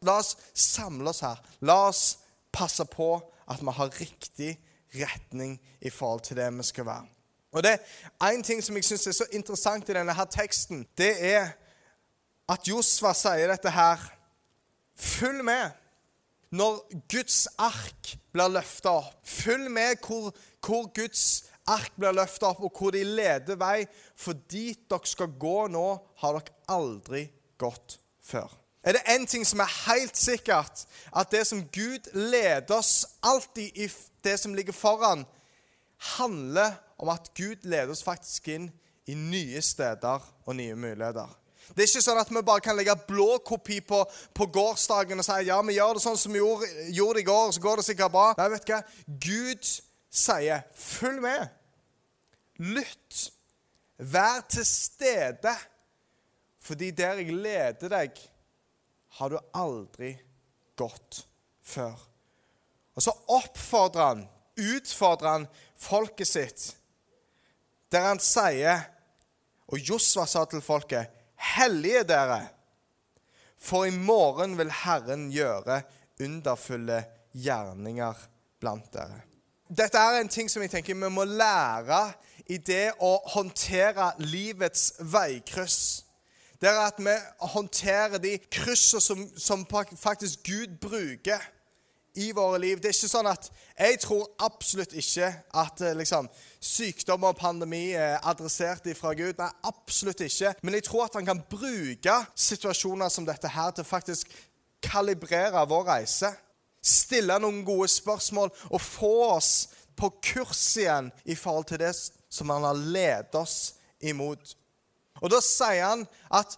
La 0.03 0.17
oss 0.19 0.33
samle 0.51 1.07
oss 1.13 1.21
her. 1.23 1.39
La 1.63 1.85
oss 1.87 2.17
passe 2.53 2.85
på 2.85 3.15
at 3.49 3.61
vi 3.61 3.73
har 3.75 3.99
riktig 3.99 4.51
retning 4.95 5.59
i 5.81 5.89
forhold 5.89 6.21
til 6.25 6.37
det 6.37 6.49
vi 6.57 6.63
skal 6.63 6.85
være. 6.85 7.07
Og 7.51 7.63
det 7.63 7.71
er 8.21 8.27
En 8.27 8.43
ting 8.43 8.63
som 8.63 8.75
jeg 8.75 8.85
syns 8.85 9.07
er 9.07 9.11
så 9.11 9.25
interessant 9.31 9.89
i 9.89 9.93
denne 9.93 10.13
her 10.13 10.25
teksten, 10.25 10.87
det 10.97 11.15
er 11.33 11.51
at 12.49 12.67
Josva 12.67 13.13
sier 13.13 13.49
dette 13.49 13.69
her 13.69 14.01
Følg 14.99 15.45
med 15.45 15.71
når 16.51 16.81
Guds 17.13 17.47
ark 17.61 18.15
blir 18.33 18.49
løfta 18.51 18.97
opp. 18.99 19.19
Følg 19.23 19.69
med 19.71 20.01
hvor, 20.03 20.33
hvor 20.65 20.89
Guds 20.91 21.45
ark 21.69 21.93
blir 21.95 22.11
løfta 22.17 22.49
opp, 22.49 22.63
og 22.65 22.73
hvor 22.73 22.91
de 22.91 23.03
leder 23.05 23.55
vei. 23.55 23.85
For 24.17 24.35
dit 24.49 24.81
dere 24.89 25.07
skal 25.07 25.37
gå 25.39 25.69
nå, 25.71 25.85
har 26.19 26.39
dere 26.39 26.57
aldri 26.73 27.27
gått 27.61 27.99
før 28.25 28.58
er 28.83 28.95
det 28.95 29.07
én 29.11 29.25
ting 29.27 29.43
som 29.47 29.59
er 29.59 29.73
helt 29.89 30.17
sikkert, 30.17 30.85
at 31.15 31.31
det 31.31 31.43
som 31.47 31.65
Gud 31.73 32.07
leder 32.13 32.77
oss 32.77 33.05
alltid 33.21 33.75
i 33.75 33.89
det 34.23 34.37
som 34.39 34.55
ligger 34.55 34.73
foran, 34.73 35.25
handler 36.15 36.77
om 36.97 37.09
at 37.09 37.31
Gud 37.35 37.65
leder 37.67 37.91
oss 37.91 38.03
faktisk 38.03 38.47
inn 38.47 38.69
i 39.09 39.15
nye 39.17 39.61
steder 39.61 40.23
og 40.45 40.55
nye 40.55 40.75
muligheter. 40.75 41.27
Det 41.69 41.83
er 41.83 41.89
ikke 41.89 42.01
sånn 42.01 42.19
at 42.21 42.31
vi 42.33 42.41
bare 42.45 42.63
kan 42.65 42.77
legge 42.77 42.95
blå 43.07 43.37
kopi 43.45 43.77
på, 43.85 43.99
på 44.33 44.47
gårsdagen 44.49 45.21
og 45.21 45.25
si 45.27 45.37
ja, 45.49 45.59
vi 45.65 45.75
gjør 45.77 45.99
det 45.99 46.03
sånn 46.03 46.17
som 46.17 46.33
vi 46.33 46.41
gjorde, 46.41 46.69
gjorde 46.95 47.19
det 47.19 47.23
i 47.23 47.29
går, 47.29 47.51
så 47.53 47.63
går 47.63 47.79
det 47.79 47.85
sikkert 47.89 48.15
bra. 48.15 48.25
Nei, 48.39 48.47
vet 48.55 48.65
du 48.65 48.73
hva? 48.73 48.79
Gud 49.27 49.69
sier 50.09 50.63
'følg 50.73 51.21
med'. 51.21 51.51
Lytt. 52.59 53.29
Vær 53.99 54.41
til 54.49 54.65
stede. 54.65 55.53
Fordi 56.59 56.91
der 56.91 57.21
jeg 57.21 57.33
leder 57.33 57.89
deg, 57.89 58.17
har 59.19 59.33
du 59.33 59.39
aldri 59.53 60.13
gått 60.79 61.23
før. 61.65 61.97
Og 62.95 63.03
så 63.03 63.13
oppfordrer 63.35 64.05
han, 64.05 64.21
utfordrer 64.59 65.33
han 65.33 65.47
folket 65.79 66.27
sitt, 66.27 66.63
der 67.91 68.11
han 68.11 68.21
sier 68.21 68.87
Og 69.69 69.77
Josva 69.85 70.23
sa 70.25 70.47
til 70.49 70.63
folket, 70.65 71.11
hellige 71.53 72.01
dere, 72.09 72.39
for 73.53 73.85
i 73.85 73.91
morgen 73.93 74.55
vil 74.57 74.71
Herren 74.73 75.27
gjøre 75.29 75.83
underfulle 76.25 77.03
gjerninger 77.37 78.23
blant 78.57 78.89
dere. 78.95 79.19
Dette 79.69 80.01
er 80.01 80.17
en 80.23 80.31
ting 80.33 80.49
som 80.49 80.63
jeg 80.65 80.73
tenker 80.73 80.97
vi 80.97 81.11
må 81.13 81.27
lære 81.29 81.99
i 82.49 82.57
det 82.57 82.95
å 83.05 83.11
håndtere 83.35 84.15
livets 84.23 84.95
veikryss. 85.05 86.08
Det 86.61 86.67
er 86.69 86.81
at 86.83 86.99
vi 86.99 87.15
håndterer 87.53 88.19
de 88.19 88.37
kryssene 88.51 89.01
som, 89.01 89.23
som 89.37 89.65
faktisk 89.95 90.43
Gud 90.43 90.75
bruker 90.81 91.39
i 92.19 92.31
våre 92.35 92.59
liv. 92.59 92.79
Det 92.81 92.89
er 92.89 92.97
ikke 92.97 93.11
sånn 93.11 93.29
at 93.29 93.49
Jeg 93.79 93.99
tror 94.03 94.25
absolutt 94.43 94.93
ikke 94.97 95.29
at 95.55 95.81
eh, 95.85 95.95
liksom, 95.95 96.27
sykdom 96.59 97.23
og 97.29 97.37
pandemi 97.39 97.93
er 97.95 98.17
adressert 98.27 98.89
fra 98.99 99.13
Gud. 99.15 99.37
Nei, 99.39 99.47
absolutt 99.63 100.19
ikke. 100.25 100.51
Men 100.61 100.75
jeg 100.75 100.87
tror 100.89 101.05
at 101.05 101.15
han 101.15 101.29
kan 101.29 101.43
bruke 101.47 102.17
situasjoner 102.35 103.07
som 103.13 103.27
dette 103.27 103.47
her 103.53 103.71
til 103.71 103.87
faktisk 103.87 104.35
kalibrere 104.83 105.63
vår 105.69 105.87
reise. 105.93 106.33
Stille 106.83 107.39
noen 107.39 107.63
gode 107.67 107.87
spørsmål 107.91 108.51
og 108.69 108.81
få 108.83 109.15
oss 109.29 109.53
på 109.99 110.11
kurs 110.23 110.63
igjen 110.79 111.11
i 111.23 111.35
forhold 111.39 111.71
til 111.71 111.79
det 111.83 111.93
som 112.31 112.51
han 112.51 112.67
har 112.67 112.75
ledet 112.79 113.35
oss 113.39 113.75
imot. 113.99 114.55
Og 115.21 115.31
Da 115.31 115.41
sier 115.41 115.85
han 115.85 116.07
at 116.31 116.57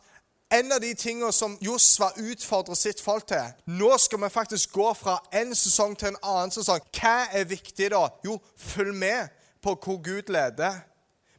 en 0.52 0.72
av 0.72 0.82
de 0.84 0.94
tingene 0.94 1.32
som 1.32 1.54
Josva 1.64 2.10
utfordrer 2.20 2.76
sitt 2.76 3.02
folk 3.02 3.28
til 3.30 3.54
Nå 3.72 3.92
skal 4.04 4.20
vi 4.20 4.30
faktisk 4.34 4.74
gå 4.76 4.90
fra 5.00 5.18
en 5.32 5.56
sesong 5.56 5.96
til 5.96 6.12
en 6.12 6.20
annen 6.24 6.52
sesong. 6.52 6.82
Hva 6.92 7.30
er 7.32 7.48
viktig 7.48 7.92
da? 7.94 8.02
Jo, 8.26 8.36
følg 8.58 8.96
med 8.96 9.32
på 9.64 9.76
hvor 9.80 10.02
Gud 10.04 10.28
leder. 10.34 10.82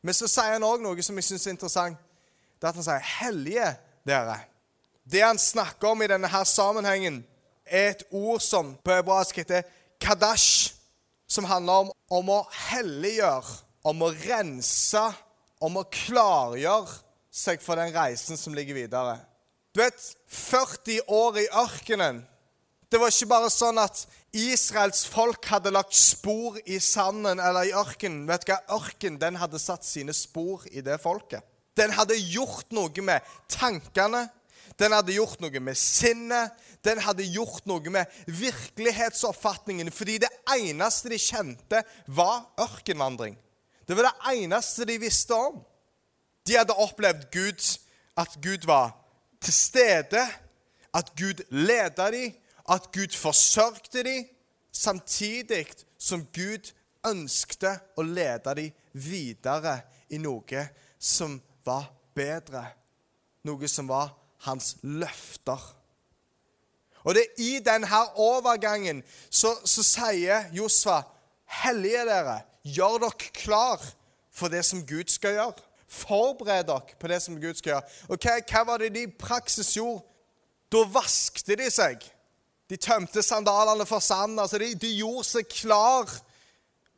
Men 0.03 0.17
så 0.17 0.31
sier 0.31 0.57
han 0.57 0.65
òg 0.65 0.81
noe 0.83 1.05
som 1.05 1.19
jeg 1.21 1.29
syns 1.29 1.47
er 1.47 1.55
interessant. 1.55 2.01
Det 2.57 2.67
er 2.67 2.71
at 2.71 2.81
han 2.81 2.85
sier 2.85 3.05
'hellige 3.19 3.69
dere'. 4.09 4.41
Det 5.13 5.21
han 5.21 5.39
snakker 5.39 5.89
om 5.89 6.03
i 6.03 6.07
denne 6.07 6.29
her 6.29 6.45
sammenhengen, 6.45 7.27
er 7.67 7.91
et 7.91 8.03
ord 8.11 8.41
som 8.41 8.77
på 8.85 8.91
hebraisk 8.91 9.37
heter 9.37 9.63
'kadash', 10.01 10.75
som 11.29 11.45
handler 11.45 11.73
om, 11.73 11.93
om 12.11 12.29
å 12.29 12.49
helliggjøre, 12.51 13.59
om 13.85 14.03
å 14.03 14.11
rense, 14.11 15.13
om 15.61 15.77
å 15.77 15.83
klargjøre 15.83 17.12
seg 17.33 17.63
for 17.65 17.81
den 17.81 17.95
reisen 17.95 18.37
som 18.37 18.55
ligger 18.55 18.77
videre. 18.77 19.17
Du 19.73 19.81
vet, 19.81 19.97
40 20.29 21.01
år 21.09 21.41
i 21.41 21.49
ørkenen 21.49 22.27
Det 22.93 22.99
var 23.01 23.09
ikke 23.09 23.31
bare 23.31 23.49
sånn 23.49 23.79
at 23.81 24.03
Israels 24.37 25.07
folk 25.09 25.47
hadde 25.49 25.71
lagt 25.73 25.95
spor 25.97 26.59
i 26.69 26.77
sanden 26.77 27.41
eller 27.41 27.71
i 27.71 27.73
ørkenen. 27.73 28.27
Vet 28.29 28.45
du 28.45 28.51
hva? 28.53 28.59
Ørken 28.77 29.17
den 29.17 29.39
hadde 29.41 29.61
satt 29.63 29.87
sine 29.89 30.13
spor 30.13 30.67
i 30.69 30.85
det 30.85 30.99
folket. 31.01 31.41
Den 31.73 31.95
hadde 31.97 32.19
gjort 32.21 32.69
noe 32.77 33.05
med 33.05 33.25
tankene, 33.49 34.27
den 34.77 34.93
hadde 34.93 35.17
gjort 35.17 35.41
noe 35.41 35.65
med 35.65 35.81
sinnet, 35.81 36.53
den 36.85 37.01
hadde 37.01 37.25
gjort 37.33 37.65
noe 37.65 37.93
med 37.97 38.13
virkelighetsoppfatningen. 38.29 39.89
Fordi 39.89 40.19
det 40.21 40.33
eneste 40.53 41.13
de 41.13 41.21
kjente, 41.21 41.81
var 42.13 42.45
ørkenvandring. 42.61 43.41
Det 43.89 43.97
var 43.97 44.11
det 44.11 44.37
eneste 44.37 44.85
de 44.89 45.01
visste 45.01 45.33
om. 45.33 45.63
De 46.47 46.57
hadde 46.59 46.75
opplevd 46.75 47.31
Gud, 47.33 47.79
at 48.17 48.39
Gud 48.43 48.67
var 48.67 48.97
til 49.41 49.55
stede, 49.55 50.23
at 50.95 51.13
Gud 51.19 51.45
leda 51.51 52.11
dem, 52.11 52.35
at 52.69 52.93
Gud 52.93 53.17
forsørgte 53.17 54.03
dem, 54.03 54.29
samtidig 54.73 55.67
som 55.99 56.25
Gud 56.35 56.73
ønskte 57.07 57.75
å 57.97 58.05
lede 58.07 58.55
dem 58.57 58.73
videre 58.93 59.81
i 60.11 60.21
noe 60.23 60.67
som 60.99 61.39
var 61.67 61.89
bedre, 62.15 62.65
noe 63.45 63.69
som 63.69 63.89
var 63.91 64.13
hans 64.47 64.77
løfter. 64.83 65.61
Og 67.03 67.15
det 67.15 67.25
er 67.25 67.43
i 67.43 67.59
denne 67.65 68.03
overgangen 68.23 69.03
så, 69.31 69.57
så 69.67 69.83
sier 69.83 70.49
Josfa, 70.55 71.03
hellige 71.63 72.05
dere, 72.07 72.39
gjør 72.63 73.01
dere 73.03 73.33
klar 73.35 73.83
for 74.33 74.53
det 74.53 74.63
som 74.67 74.85
Gud 74.87 75.11
skal 75.11 75.37
gjøre. 75.39 75.72
Forbered 75.93 76.67
dere 76.71 76.97
på 76.99 77.11
det 77.11 77.21
som 77.23 77.37
Gud 77.41 77.59
skal 77.59 77.75
gjøre. 77.75 77.95
Ok, 78.17 78.27
hva, 78.49 78.65
var 78.67 78.81
det 78.81 78.95
de 78.95 79.07
praksis 79.21 79.75
gjorde? 79.77 80.07
Da 80.73 80.87
vaskte 80.89 81.57
de 81.61 81.69
seg. 81.71 82.01
De 82.71 82.79
tømte 82.81 83.21
sandalene 83.23 83.85
for 83.87 84.01
sand. 84.01 84.41
altså 84.41 84.59
de, 84.59 84.73
de, 84.75 84.95
gjorde 84.97 85.27
seg 85.29 85.51
klar 85.53 86.09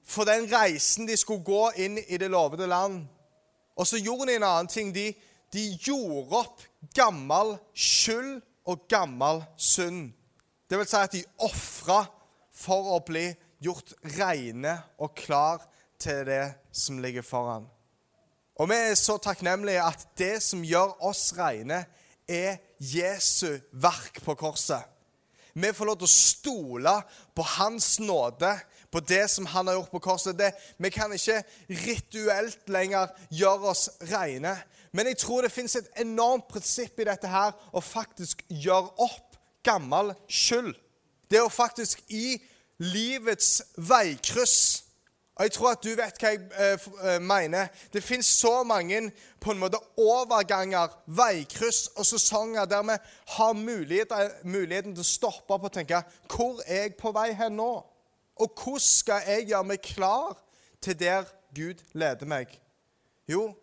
for 0.05 0.29
den 0.29 0.47
reisen 0.53 1.09
de 1.09 1.17
skulle 1.19 1.43
gå 1.43 1.71
inn 1.83 1.99
i 1.99 2.21
det 2.21 2.31
lovede 2.31 2.69
land. 2.71 3.03
Og 3.75 3.87
så 3.87 3.99
gjorde 3.99 4.31
de 4.31 4.37
en 4.39 4.47
annen 4.47 4.71
ting. 4.71 4.95
De, 4.95 5.09
de 5.51 5.65
gjorde 5.83 6.39
opp 6.45 6.63
gammel 6.95 7.57
skyld 7.75 8.39
og 8.71 8.87
gammel 8.89 9.43
synd. 9.59 10.13
Det 10.71 10.79
vil 10.79 10.89
si 10.89 11.01
at 11.01 11.17
de 11.17 11.25
ofra 11.43 12.05
for 12.55 12.95
å 12.95 13.03
bli 13.03 13.27
gjort 13.65 13.97
reine 14.21 14.77
og 15.03 15.17
klar 15.19 15.65
til 15.99 16.23
det 16.29 16.45
som 16.71 17.03
ligger 17.03 17.27
foran. 17.27 17.67
Og 18.55 18.71
vi 18.71 18.77
er 18.79 18.95
så 18.99 19.17
takknemlige 19.19 19.83
at 19.83 20.07
det 20.19 20.39
som 20.45 20.63
gjør 20.67 20.95
oss 21.03 21.33
rene, 21.35 21.85
er 22.29 22.61
Jesu 22.81 23.59
verk 23.73 24.21
på 24.25 24.35
korset. 24.39 24.81
Vi 25.55 25.71
får 25.75 25.87
lov 25.87 25.99
til 26.01 26.09
å 26.09 26.15
stole 26.15 26.95
på 27.37 27.45
Hans 27.57 27.99
nåde, 28.03 28.55
på 28.91 29.03
det 29.03 29.27
som 29.31 29.47
Han 29.51 29.67
har 29.67 29.75
gjort 29.75 29.91
på 29.91 30.03
korset. 30.03 30.39
Det, 30.39 30.53
vi 30.79 30.91
kan 30.91 31.13
ikke 31.13 31.43
rituelt 31.69 32.71
lenger 32.71 33.11
gjøre 33.31 33.75
oss 33.75 33.89
rene. 34.11 34.55
Men 34.95 35.11
jeg 35.11 35.19
tror 35.19 35.43
det 35.43 35.53
fins 35.53 35.75
et 35.77 35.91
enormt 35.99 36.47
prinsipp 36.51 37.01
i 37.03 37.07
dette 37.09 37.31
her 37.31 37.55
å 37.75 37.83
faktisk 37.83 38.45
gjøre 38.49 38.95
opp 39.03 39.39
gammel 39.67 40.15
skyld. 40.31 40.75
Det 41.31 41.43
å 41.43 41.51
faktisk 41.51 42.05
i 42.15 42.37
livets 42.79 43.65
veikryss 43.75 44.84
og 45.35 45.43
Jeg 45.43 45.53
tror 45.53 45.71
at 45.71 45.83
du 45.83 45.89
vet 45.99 46.21
hva 46.21 46.31
jeg 46.31 46.41
eh 47.03 47.21
mener. 47.21 47.67
Det 47.93 48.03
fins 48.03 48.27
så 48.27 48.63
mange 48.63 49.11
på 49.41 49.51
en 49.51 49.59
måte 49.59 49.79
overganger, 49.99 50.89
veikryss 51.07 51.89
og 51.97 52.07
sesonger 52.07 52.65
der 52.65 52.83
vi 52.83 52.97
har 53.27 53.53
mulighet, 53.53 54.13
muligheten 54.45 54.95
til 54.95 55.01
å 55.01 55.09
stoppe 55.09 55.55
opp 55.55 55.65
og 55.65 55.73
tenke 55.73 56.03
Hvor 56.29 56.63
er 56.67 56.83
jeg 56.83 56.95
på 56.97 57.13
vei 57.13 57.33
hen 57.33 57.57
nå? 57.57 57.85
Og 58.37 58.51
hvordan 58.55 58.81
skal 58.81 59.23
jeg 59.27 59.47
gjøre 59.49 59.65
meg 59.65 59.83
klar 59.83 60.39
til 60.81 60.99
der 61.01 61.25
Gud 61.55 61.83
leder 61.93 62.27
meg? 62.27 62.61
Jo, 63.29 63.55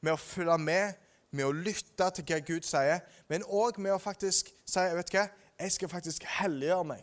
med 0.00 0.12
å 0.12 0.16
følge 0.16 0.58
med, 0.58 0.92
med 1.30 1.44
å 1.44 1.52
lytte 1.52 2.10
til 2.10 2.24
hva 2.26 2.38
Gud 2.40 2.66
sier, 2.66 3.00
men 3.28 3.44
òg 3.44 3.78
med 3.78 3.92
å 3.92 4.02
faktisk 4.02 4.50
si 4.66 4.80
vet 4.80 5.12
du 5.12 5.18
hva, 5.18 5.28
jeg 5.60 5.72
skal 5.72 5.88
faktisk 5.88 6.24
helliggjøre 6.24 6.84
meg. 6.84 7.02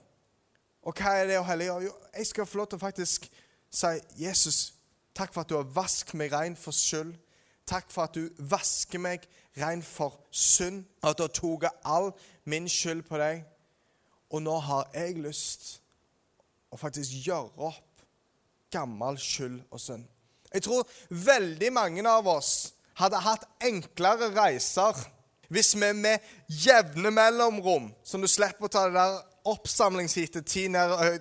Og 0.84 0.96
hva 0.96 1.14
er 1.20 1.28
det 1.28 1.40
å 1.40 1.46
helliggjøre? 1.48 1.84
Jo, 1.84 1.94
jeg 2.16 2.28
skal 2.28 2.46
få 2.46 2.58
lov 2.58 2.68
til 2.72 2.80
å 2.80 2.86
faktisk 2.86 3.30
si, 3.72 4.00
'Jesus, 4.18 4.74
takk 5.16 5.34
for 5.34 5.42
at 5.42 5.50
du 5.50 5.56
har 5.56 5.64
vasket 5.64 6.14
meg 6.14 6.34
rein 6.34 6.56
for 6.56 6.72
skyld.' 6.72 7.18
'Takk 7.68 7.92
for 7.92 8.04
at 8.04 8.16
du 8.16 8.30
vasker 8.40 9.00
meg 9.00 9.28
rein 9.58 9.84
for 9.84 10.20
synd.' 10.32 10.86
'At 11.04 11.18
du 11.18 11.24
har 11.24 11.34
tatt 11.60 11.82
all 11.86 12.12
min 12.46 12.70
skyld 12.70 13.04
på 13.04 13.18
deg.' 13.18 13.46
Og 14.30 14.42
nå 14.42 14.60
har 14.60 14.90
jeg 14.94 15.20
lyst 15.24 15.82
å 16.72 16.78
faktisk 16.78 17.12
gjøre 17.28 17.52
opp 17.58 18.04
gammel 18.72 19.18
skyld 19.20 19.62
og 19.72 19.80
synd. 19.80 20.04
Jeg 20.54 20.64
tror 20.64 20.88
veldig 21.10 21.70
mange 21.74 22.04
av 22.10 22.28
oss 22.28 22.74
hadde 23.00 23.20
hatt 23.24 23.46
enklere 23.64 24.32
reiser 24.36 25.00
hvis 25.54 25.76
vi 25.80 25.94
med 25.96 26.24
jevne 26.48 27.12
mellomrom, 27.12 27.92
som 28.04 28.22
du 28.22 28.28
slipper 28.28 28.68
å 28.68 28.72
ta 28.72 28.88
det 28.88 28.98
der 28.98 29.22
oppsamlingsheatet 29.52 30.48
ti, 30.48 30.66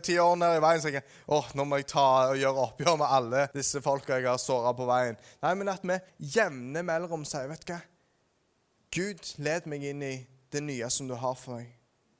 ti, 0.02 0.16
år 0.20 0.36
ned 0.40 0.56
i 0.58 0.62
veien. 0.62 0.82
Så 0.82 0.92
jeg 0.92 1.04
åh, 1.32 1.50
nå 1.58 1.66
må 1.68 1.80
jeg 1.80 1.88
ta 1.92 2.06
og 2.30 2.40
gjøre 2.40 2.64
oppgjør 2.68 2.98
med 3.00 3.14
alle 3.18 3.44
disse 3.54 3.82
folka 3.84 4.18
jeg 4.18 4.28
har 4.28 4.40
såra 4.42 4.72
på 4.76 4.88
veien. 4.88 5.18
Nei, 5.44 5.52
men 5.58 5.72
at 5.72 5.84
vi 5.86 5.98
jevne 6.36 6.82
mellom 6.86 7.26
sier, 7.28 7.48
vet 7.50 7.66
du 7.66 7.74
hva 7.74 7.82
Gud, 8.96 9.20
led 9.42 9.66
meg 9.68 9.82
inn 9.84 10.02
i 10.06 10.14
det 10.54 10.62
nye 10.64 10.88
som 10.92 11.08
du 11.08 11.16
har 11.18 11.34
for 11.36 11.58
meg. 11.58 11.72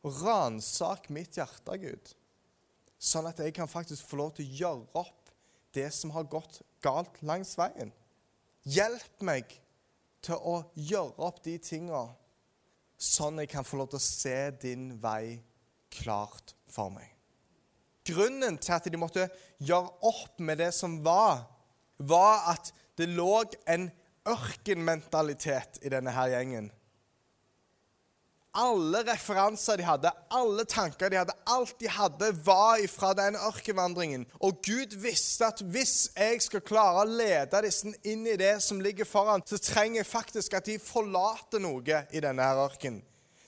Og 0.04 0.18
ransak 0.22 1.08
mitt 1.14 1.38
hjerte, 1.38 1.78
Gud. 1.80 2.10
Sånn 2.98 3.28
at 3.30 3.40
jeg 3.40 3.54
kan 3.56 3.70
faktisk 3.70 4.08
få 4.10 4.18
lov 4.20 4.34
til 4.36 4.46
å 4.46 4.58
gjøre 4.60 5.02
opp 5.02 5.32
det 5.76 5.88
som 5.94 6.12
har 6.14 6.28
gått 6.28 6.60
galt 6.84 7.20
langs 7.26 7.54
veien. 7.58 7.92
Hjelp 8.66 9.24
meg 9.24 9.52
til 10.24 10.40
å 10.40 10.58
gjøre 10.74 11.14
opp 11.22 11.42
de 11.44 11.56
tinga, 11.62 12.06
sånn 12.96 13.42
jeg 13.42 13.50
kan 13.52 13.66
få 13.66 13.78
lov 13.80 13.92
til 13.92 14.00
å 14.00 14.06
se 14.06 14.38
din 14.62 14.88
vei 15.02 15.36
klart 15.92 16.54
for 16.70 16.92
meg. 16.94 17.12
Grunnen 18.06 18.58
til 18.62 18.76
at 18.76 18.86
de 18.86 18.98
måtte 19.00 19.28
gjøre 19.58 19.90
opp 20.06 20.38
med 20.38 20.60
det 20.62 20.72
som 20.74 21.00
var, 21.04 21.46
var 21.98 22.52
at 22.52 22.70
det 22.98 23.08
lå 23.10 23.42
en 23.68 23.88
ørkenmentalitet 24.26 25.80
i 25.82 25.92
denne 25.92 26.14
her 26.14 26.30
gjengen. 26.34 26.70
Alle 28.56 29.02
referanser 29.04 29.76
de 29.76 29.84
hadde, 29.84 30.10
alle 30.32 30.64
tanker 30.64 31.10
de 31.12 31.18
hadde, 31.20 31.34
alt 31.52 31.74
de 31.80 31.90
hadde, 31.92 32.30
var 32.46 32.80
ifra 32.80 33.10
den 33.12 33.36
ørkenvandringen. 33.36 34.24
Og 34.40 34.62
Gud 34.64 34.96
visste 35.02 35.50
at 35.50 35.60
hvis 35.60 36.08
jeg 36.16 36.40
skal 36.40 36.64
klare 36.64 37.02
å 37.02 37.10
lede 37.10 37.60
disse 37.66 37.92
inn 38.08 38.24
i 38.24 38.38
det 38.40 38.54
som 38.64 38.80
ligger 38.80 39.08
foran, 39.08 39.44
så 39.44 39.60
trenger 39.60 40.00
jeg 40.00 40.08
faktisk 40.08 40.56
at 40.56 40.70
de 40.70 40.78
forlater 40.80 41.60
noe 41.60 42.00
i 42.08 42.24
denne 42.24 42.48
her 42.48 42.62
ørkenen. 42.64 43.04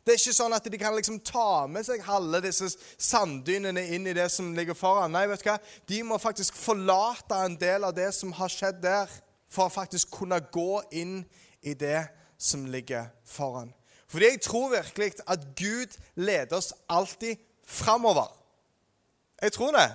Det 0.09 0.15
er 0.15 0.23
ikke 0.23 0.38
sånn 0.38 0.57
at 0.57 0.65
de 0.65 0.79
kan 0.81 0.95
liksom 0.97 1.19
ta 1.21 1.67
med 1.69 1.85
seg 1.85 2.00
halve 2.07 2.38
disse 2.41 2.71
sanddynene 2.97 3.83
inn 3.93 4.07
i 4.09 4.15
det 4.17 4.31
som 4.33 4.55
ligger 4.57 4.73
foran. 4.73 5.12
Nei, 5.12 5.27
vet 5.29 5.43
du 5.45 5.50
hva? 5.50 5.59
De 5.85 5.99
må 6.09 6.17
faktisk 6.17 6.57
forlate 6.57 7.37
en 7.45 7.57
del 7.61 7.85
av 7.85 7.93
det 7.93 8.07
som 8.17 8.31
har 8.38 8.49
skjedd 8.49 8.79
der, 8.81 9.11
for 9.53 9.69
å 9.69 9.75
faktisk 9.75 10.09
kunne 10.17 10.38
gå 10.49 10.81
inn 10.97 11.19
i 11.61 11.75
det 11.77 12.07
som 12.41 12.62
ligger 12.73 13.11
foran. 13.29 13.69
Fordi 14.09 14.31
jeg 14.31 14.41
tror 14.47 14.73
virkelig 14.73 15.11
at 15.29 15.45
Gud 15.61 15.99
leder 16.17 16.57
oss 16.57 16.71
alltid 16.88 17.45
framover. 17.69 18.33
Jeg 19.45 19.53
tror 19.59 19.77
det. 19.77 19.91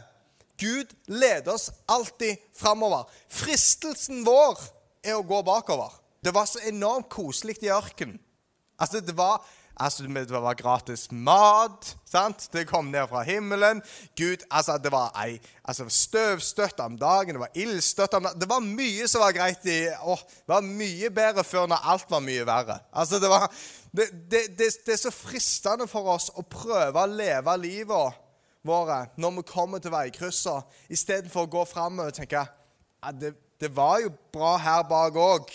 Gud 0.62 0.94
leder 1.10 1.56
oss 1.56 1.72
alltid 1.90 2.38
framover. 2.54 3.10
Fristelsen 3.34 4.22
vår 4.30 4.62
er 5.02 5.18
å 5.18 5.26
gå 5.26 5.42
bakover. 5.42 5.90
Det 6.22 6.38
var 6.38 6.46
så 6.46 6.62
enormt 6.70 7.10
koselig 7.10 7.58
i 7.66 7.74
ørkenen. 7.74 8.22
Altså, 8.78 9.02
det 9.02 9.18
var 9.18 9.42
Altså, 9.78 10.04
Det 10.04 10.30
var 10.30 10.54
gratis 10.54 11.12
mat. 11.12 11.96
sant? 12.06 12.50
Det 12.54 12.68
kom 12.68 12.86
ned 12.86 13.08
fra 13.10 13.24
himmelen. 13.24 13.82
Gud, 14.16 14.44
altså, 14.52 14.78
Det 14.78 14.92
var 14.92 15.12
ei, 15.26 15.40
altså, 15.66 15.90
støvstøtt 15.90 16.80
om 16.80 16.98
dagen, 16.98 17.36
det 17.36 17.40
var 17.40 17.50
ildstøtte 17.56 18.18
om 18.18 18.24
dagen. 18.24 18.40
Det 18.40 18.50
var 18.50 18.60
mye 18.60 19.08
som 19.08 19.22
var 19.22 19.32
greit. 19.32 19.66
i, 19.66 19.88
åh, 20.04 20.20
Det 20.20 20.48
var 20.48 20.62
mye 20.62 21.10
bedre 21.10 21.44
før 21.44 21.68
når 21.68 21.90
alt 21.94 22.12
var 22.12 22.20
mye 22.20 22.46
verre. 22.46 22.80
Altså, 22.94 23.20
Det, 23.20 23.30
var, 23.30 23.48
det, 23.92 24.10
det, 24.32 24.58
det, 24.58 24.70
det 24.86 24.94
er 24.94 24.98
så 24.98 25.12
fristende 25.12 25.88
for 25.88 26.06
oss 26.16 26.30
å 26.36 26.42
prøve 26.42 27.00
å 27.00 27.06
leve 27.10 27.58
livet 27.58 28.14
våre 28.64 29.08
når 29.18 29.32
vi 29.32 29.42
kommer 29.48 29.80
til 29.84 29.92
veikrysset, 29.92 30.64
istedenfor 30.90 31.44
å 31.44 31.52
gå 31.52 31.66
framover 31.68 32.14
og 32.14 32.16
tenke 32.16 32.46
ja, 33.04 33.12
det, 33.12 33.34
det 33.60 33.70
var 33.76 34.00
jo 34.00 34.14
bra 34.32 34.56
her 34.58 34.84
bak 34.88 35.18
òg 35.20 35.52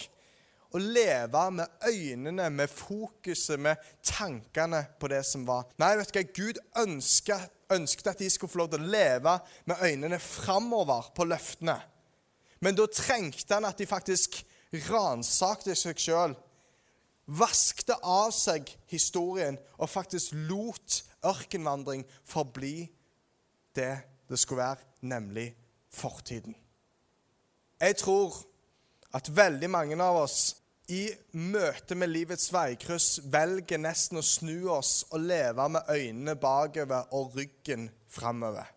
å 0.75 0.81
leve 0.83 1.45
med 1.55 1.87
øynene, 1.89 2.49
med 2.51 2.71
fokuset, 2.71 3.61
med 3.61 3.81
tankene 4.05 4.83
på 5.01 5.09
det 5.11 5.23
som 5.27 5.47
var. 5.49 5.69
Nei, 5.81 5.95
vet 6.01 6.13
du 6.13 6.19
hva? 6.19 6.27
Gud 6.37 6.61
ønsket, 6.83 7.55
ønsket 7.73 8.13
at 8.13 8.21
de 8.21 8.29
skulle 8.33 8.53
få 8.53 8.63
lov 8.63 8.73
til 8.75 8.85
å 8.85 8.91
leve 8.93 9.39
med 9.71 9.85
øynene 9.85 10.21
framover 10.23 11.09
på 11.17 11.27
løftene. 11.29 11.79
Men 12.61 12.77
da 12.77 12.89
trengte 12.91 13.55
han 13.55 13.69
at 13.69 13.79
de 13.79 13.89
faktisk 13.89 14.43
ransakte 14.91 15.77
seg 15.79 16.01
sjøl, 16.03 16.37
vaskte 17.29 17.97
av 18.05 18.33
seg 18.33 18.69
historien 18.89 19.59
og 19.77 19.91
faktisk 19.93 20.37
lot 20.49 21.03
ørkenvandring 21.29 22.05
forbli 22.27 22.89
det 23.77 23.95
det 24.29 24.39
skulle 24.41 24.65
være, 24.65 24.85
nemlig 25.09 25.49
fortiden. 25.93 26.57
Jeg 27.81 27.97
tror 27.97 28.35
at 29.15 29.31
veldig 29.37 29.71
mange 29.71 29.97
av 30.03 30.23
oss 30.25 30.41
i 30.89 31.09
møte 31.37 31.97
med 32.01 32.09
livets 32.09 32.49
veikryss 32.53 33.19
velger 33.29 33.81
nesten 33.81 34.21
å 34.21 34.25
snu 34.25 34.71
oss 34.73 35.03
og 35.11 35.27
leve 35.29 35.69
med 35.69 35.91
øynene 35.93 36.37
bakover 36.41 37.13
og 37.17 37.37
ryggen 37.37 37.91
framover. 38.09 38.69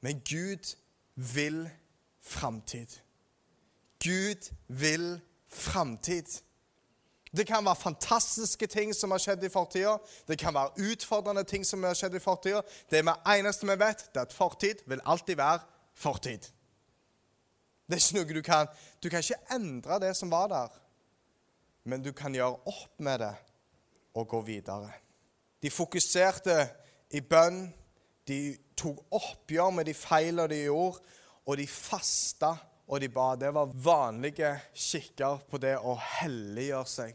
Men 0.00 0.22
Gud 0.24 0.72
vil 1.14 1.66
framtid. 2.24 2.88
Gud 4.00 4.50
vil 4.68 5.20
framtid. 5.48 6.40
Det 7.36 7.46
kan 7.46 7.64
være 7.64 7.76
fantastiske 7.76 8.66
ting 8.66 8.94
som 8.94 9.10
har 9.10 9.20
skjedd 9.20 9.44
i 9.44 9.52
fortida. 9.52 9.96
Det 10.28 10.38
kan 10.40 10.54
være 10.54 10.90
utfordrende 10.92 11.44
ting 11.44 11.66
som 11.66 11.82
har 11.84 11.96
skjedd 11.96 12.16
i 12.16 12.22
fortida. 12.22 12.62
Det 12.90 13.02
eneste 13.04 13.68
vi 13.68 13.76
vet, 13.80 14.06
det 14.14 14.22
er 14.22 14.28
at 14.30 14.36
fortid 14.36 14.84
vil 14.86 15.04
alltid 15.04 15.36
være 15.36 15.60
fortid. 15.94 16.48
Det 17.86 17.96
er 17.96 18.02
ikke 18.02 18.18
noe 18.18 18.34
du 18.34 18.42
kan 18.42 18.70
Du 19.02 19.08
kan 19.10 19.22
ikke 19.22 19.54
endre 19.54 20.00
det 20.02 20.12
som 20.18 20.30
var 20.30 20.48
der, 20.50 20.70
men 21.84 22.02
du 22.02 22.12
kan 22.12 22.34
gjøre 22.34 22.58
opp 22.66 22.98
med 22.98 23.20
det 23.22 23.34
og 24.16 24.28
gå 24.28 24.40
videre. 24.42 24.90
De 25.62 25.70
fokuserte 25.70 26.56
i 27.14 27.20
bønn, 27.20 27.68
de 28.26 28.56
tok 28.76 29.04
oppgjør 29.14 29.70
med 29.76 29.86
de 29.86 29.94
feilene 29.94 30.48
de 30.50 30.64
gjorde, 30.64 31.04
og 31.46 31.60
de 31.60 31.66
fasta 31.70 32.56
og 32.86 33.00
de 33.00 33.10
ba. 33.12 33.34
Det 33.38 33.52
var 33.54 33.74
vanlige 33.84 34.50
skikker 34.74 35.44
på 35.50 35.60
det 35.62 35.76
å 35.78 35.94
helliggjøre 36.18 36.90
seg. 36.90 37.14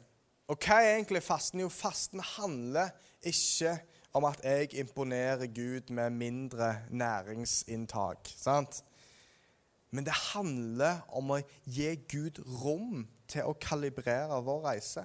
Og 0.51 0.59
hva 0.59 0.81
er 0.83 0.97
egentlig 0.97 1.23
fasten? 1.23 1.63
Jo, 1.63 1.71
fasten 1.71 2.23
handler 2.37 2.91
ikke 3.27 3.77
om 4.17 4.27
at 4.27 4.41
jeg 4.43 4.73
imponerer 4.81 5.47
Gud 5.47 5.91
med 5.95 6.15
mindre 6.15 6.73
næringsinntak. 6.89 8.31
sant? 8.37 8.83
Men 9.91 10.05
det 10.07 10.15
handler 10.31 11.01
om 11.11 11.33
å 11.35 11.41
gi 11.67 11.89
Gud 12.09 12.39
rom 12.63 13.03
til 13.31 13.47
å 13.47 13.57
kalibrere 13.59 14.39
vår 14.43 14.63
reise. 14.69 15.03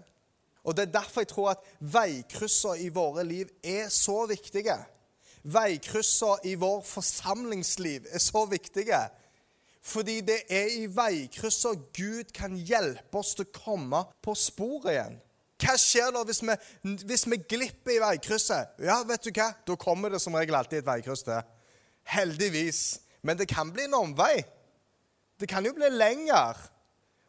Og 0.67 0.75
Det 0.75 0.87
er 0.87 0.97
derfor 0.99 1.23
jeg 1.23 1.31
tror 1.31 1.51
at 1.53 1.67
veikryssene 1.79 2.83
i 2.83 2.89
våre 2.91 3.23
liv 3.25 3.51
er 3.63 3.89
så 3.89 4.25
viktige. 4.27 4.75
Veikryssene 5.47 6.43
i 6.51 6.57
vår 6.59 6.81
forsamlingsliv 6.87 8.09
er 8.11 8.23
så 8.23 8.45
viktige. 8.51 8.99
Fordi 9.87 10.21
det 10.27 10.41
er 10.51 10.73
i 10.75 10.89
veikryssene 10.91 11.87
Gud 11.95 12.33
kan 12.35 12.57
hjelpe 12.59 13.21
oss 13.21 13.37
til 13.39 13.47
å 13.47 13.55
komme 13.55 14.03
på 14.23 14.35
sporet 14.35 14.91
igjen. 14.97 15.21
Hva 15.63 15.77
skjer 15.81 16.11
da 16.13 16.25
hvis 16.27 16.43
vi, 16.45 16.57
hvis 17.07 17.25
vi 17.31 17.39
glipper 17.49 17.95
i 17.95 18.03
veikrysset? 18.03 18.75
Ja, 18.85 18.99
vet 19.09 19.25
du 19.25 19.31
hva? 19.31 19.53
Da 19.65 19.77
kommer 19.81 20.13
det 20.13 20.21
som 20.21 20.35
regel 20.37 20.59
alltid 20.59 20.83
et 20.83 20.89
veikryss 20.89 21.25
til. 21.25 21.47
Heldigvis. 22.11 22.83
Men 23.23 23.39
det 23.39 23.49
kan 23.49 23.71
bli 23.73 23.87
en 23.87 23.97
omvei. 24.03 24.43
Det 25.41 25.49
kan 25.49 25.67
jo 25.67 25.73
bli 25.77 25.89
lenger. 25.93 26.57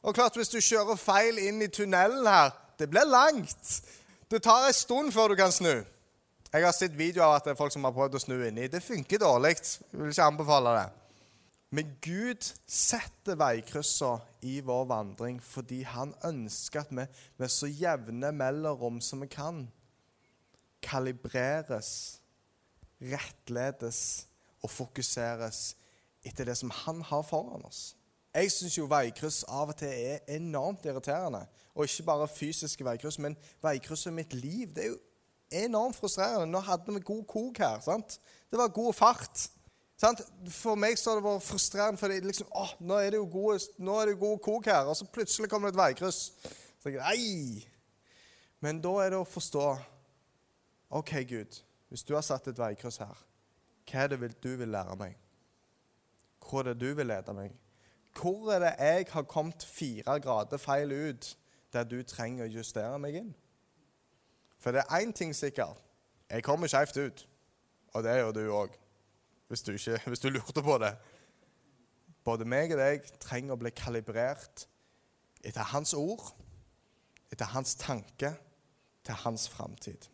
Og 0.01 0.15
klart, 0.15 0.35
hvis 0.35 0.49
du 0.49 0.59
kjører 0.61 0.99
feil 0.99 1.39
inn 1.41 1.61
i 1.61 1.67
tunnelen 1.67 2.27
her 2.27 2.53
Det 2.79 2.89
blir 2.89 3.09
langt. 3.09 3.81
Det 4.29 4.43
tar 4.43 4.67
en 4.67 4.73
stund 4.73 5.11
før 5.11 5.27
du 5.27 5.35
kan 5.35 5.51
snu. 5.51 5.81
Jeg 6.53 6.63
har 6.63 6.71
sett 6.71 6.93
videoer 6.93 7.25
av 7.25 7.33
at 7.39 7.47
det 7.47 7.55
er 7.55 7.57
folk 7.59 7.73
som 7.73 7.87
har 7.87 7.95
prøvd 7.95 8.15
å 8.15 8.21
snu 8.21 8.35
inni. 8.37 8.67
Det 8.69 8.83
funker 8.85 9.19
dårlig. 9.19 9.55
Jeg 9.57 9.97
vil 9.97 10.13
ikke 10.13 10.27
anbefale 10.29 10.75
det. 10.77 10.85
Men 11.73 11.89
Gud 12.03 12.45
setter 12.69 13.35
veikryssa 13.39 14.13
i 14.47 14.59
vår 14.63 14.85
vandring 14.87 15.41
fordi 15.43 15.81
han 15.83 16.13
ønsker 16.27 16.85
at 16.85 16.93
vi 16.93 17.03
med 17.41 17.51
så 17.51 17.67
jevne 17.67 18.31
mellomrom 18.31 19.01
som 19.03 19.25
vi 19.25 19.27
kan, 19.31 19.65
kalibreres, 20.85 22.21
rettledes 23.01 23.99
og 24.63 24.71
fokuseres 24.71 25.73
etter 26.23 26.47
det 26.47 26.55
som 26.61 26.71
han 26.85 27.03
har 27.09 27.25
foran 27.27 27.65
oss. 27.67 27.96
Jeg 28.37 28.51
syns 28.53 28.75
jo 28.77 28.85
veikryss 28.85 29.41
av 29.49 29.71
og 29.71 29.77
til 29.79 29.89
er 29.89 30.25
enormt 30.35 30.85
irriterende. 30.85 31.41
Og 31.73 31.87
ikke 31.87 32.05
bare 32.05 32.27
fysiske 32.29 32.85
veikryss, 32.85 33.17
men 33.23 33.37
veikryss 33.65 34.05
i 34.09 34.13
mitt 34.13 34.33
liv. 34.37 34.69
Det 34.75 34.83
er 34.83 34.91
jo 34.91 34.99
enormt 35.65 35.97
frustrerende. 35.97 36.45
Nå 36.51 36.61
hadde 36.61 36.93
vi 36.93 37.01
god 37.07 37.23
kok 37.25 37.57
her. 37.63 37.79
sant? 37.81 38.19
Det 38.51 38.59
var 38.59 38.67
god 38.67 38.93
fart. 38.93 39.47
Sant? 39.97 40.21
For 40.53 40.77
meg 40.77 40.99
så 40.99 41.11
har 41.11 41.19
det 41.19 41.25
vært 41.25 41.47
frustrerende, 41.47 41.97
for 41.97 42.13
liksom, 42.13 42.49
åh, 42.53 42.73
nå 42.79 42.99
er 43.01 43.15
det 43.15 43.21
jo 43.21 43.29
gode, 43.33 43.59
nå 43.81 43.97
er 43.97 44.11
det 44.11 44.19
god 44.21 44.39
kok 44.45 44.69
her, 44.69 44.85
og 44.85 44.97
så 44.97 45.07
plutselig 45.09 45.49
kommer 45.49 45.71
det 45.71 45.77
et 45.77 45.81
veikryss. 45.81 46.19
Så 46.83 46.93
jeg, 46.93 47.01
Ei! 47.01 47.65
Men 48.61 48.81
da 48.81 48.91
er 49.01 49.13
det 49.13 49.21
å 49.21 49.25
forstå 49.25 49.65
OK, 50.97 51.13
Gud, 51.29 51.57
hvis 51.89 52.05
du 52.05 52.13
har 52.13 52.25
satt 52.25 52.49
et 52.49 52.59
veikryss 52.61 53.01
her, 53.01 53.23
hva 53.89 54.03
er 54.03 54.13
det 54.13 54.35
du 54.43 54.51
vil 54.59 54.69
lære 54.69 54.95
meg? 54.99 55.17
Hvor 56.45 56.61
er 56.61 56.73
det 56.75 56.85
du 56.85 56.93
vil 56.97 57.09
lede 57.09 57.33
meg? 57.33 57.55
Hvor 58.17 58.51
er 58.53 58.59
det 58.59 58.73
jeg 58.79 59.05
har 59.09 59.23
kommet 59.29 59.63
fire 59.63 60.19
grader 60.19 60.57
feil 60.57 60.91
ut, 60.91 61.37
der 61.73 61.83
du 61.83 62.01
trenger 62.03 62.47
å 62.47 62.51
justere 62.51 62.97
meg 62.99 63.19
inn? 63.21 63.33
For 64.59 64.73
det 64.73 64.81
er 64.81 65.01
én 65.01 65.13
ting 65.13 65.35
sikkert. 65.35 65.77
Jeg 66.29 66.43
kommer 66.43 66.67
skjevt 66.67 66.97
ut. 66.97 67.27
Og 67.93 68.03
det 68.03 68.17
gjør 68.17 68.31
du 68.35 68.41
òg, 68.51 68.73
hvis, 69.47 69.61
hvis, 70.05 70.19
du 70.19 70.29
lurte 70.29 70.61
på 70.63 70.77
det. 70.77 70.91
Både 72.25 72.45
meg 72.45 72.73
og 72.75 72.81
deg 72.81 73.05
trenger 73.23 73.55
å 73.55 73.61
bli 73.61 73.71
kalibrert 73.71 74.67
etter 75.45 75.63
hans 75.71 75.93
ord, 75.95 76.33
etter 77.31 77.53
hans 77.53 77.75
tanke, 77.79 78.33
til 79.07 79.15
hans 79.23 79.47
framtid. 79.49 80.09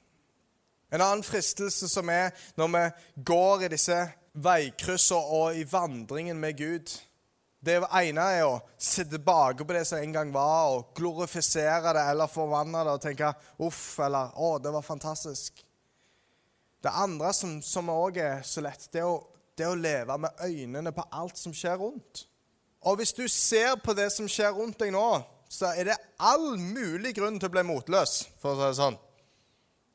En 0.93 1.01
annen 1.01 1.25
fristelse 1.25 1.89
som 1.89 2.09
er 2.13 2.29
når 2.59 2.69
vi 2.75 2.83
går 3.25 3.65
i 3.65 3.71
disse 3.73 3.97
veikryssene 4.37 5.39
og 5.39 5.57
i 5.57 5.65
vandringen 5.65 6.37
med 6.37 6.59
Gud, 6.59 6.93
Det 7.63 7.77
ene 7.95 8.23
er 8.35 8.41
å 8.43 8.57
se 8.75 9.05
tilbake 9.07 9.63
på 9.63 9.75
det 9.75 9.85
som 9.87 10.01
en 10.03 10.15
gang 10.15 10.31
var, 10.35 10.73
og 10.73 10.89
glorifisere 10.97 11.93
det 11.95 12.01
eller 12.11 12.31
forvandle 12.31 12.81
det 12.83 12.95
og 12.97 13.03
tenke 13.05 13.29
'uff' 13.59 14.03
eller 14.05 14.33
'å, 14.35 14.57
det 14.59 14.73
var 14.73 14.81
fantastisk'. 14.81 15.63
Det 16.83 16.91
andre 16.91 17.33
som 17.33 17.89
òg 17.89 18.17
er 18.17 18.41
så 18.43 18.61
lett, 18.61 18.89
det 18.91 18.99
er, 18.99 19.07
å, 19.07 19.23
det 19.57 19.63
er 19.63 19.71
å 19.71 19.79
leve 19.79 20.17
med 20.17 20.43
øynene 20.43 20.91
på 20.91 21.05
alt 21.11 21.37
som 21.37 21.53
skjer 21.53 21.77
rundt. 21.79 22.27
Og 22.83 22.97
hvis 22.99 23.13
du 23.13 23.27
ser 23.27 23.77
på 23.79 23.93
det 23.93 24.09
som 24.11 24.27
skjer 24.27 24.51
rundt 24.51 24.79
deg 24.79 24.91
nå, 24.91 25.21
så 25.47 25.71
er 25.71 25.87
det 25.87 25.97
all 26.19 26.57
mulig 26.59 27.15
grunn 27.15 27.39
til 27.39 27.47
å 27.47 27.53
bli 27.53 27.63
motløs, 27.63 28.27
for 28.41 28.51
å 28.51 28.59
si 28.59 28.67
det 28.67 28.79
sånn. 28.81 28.99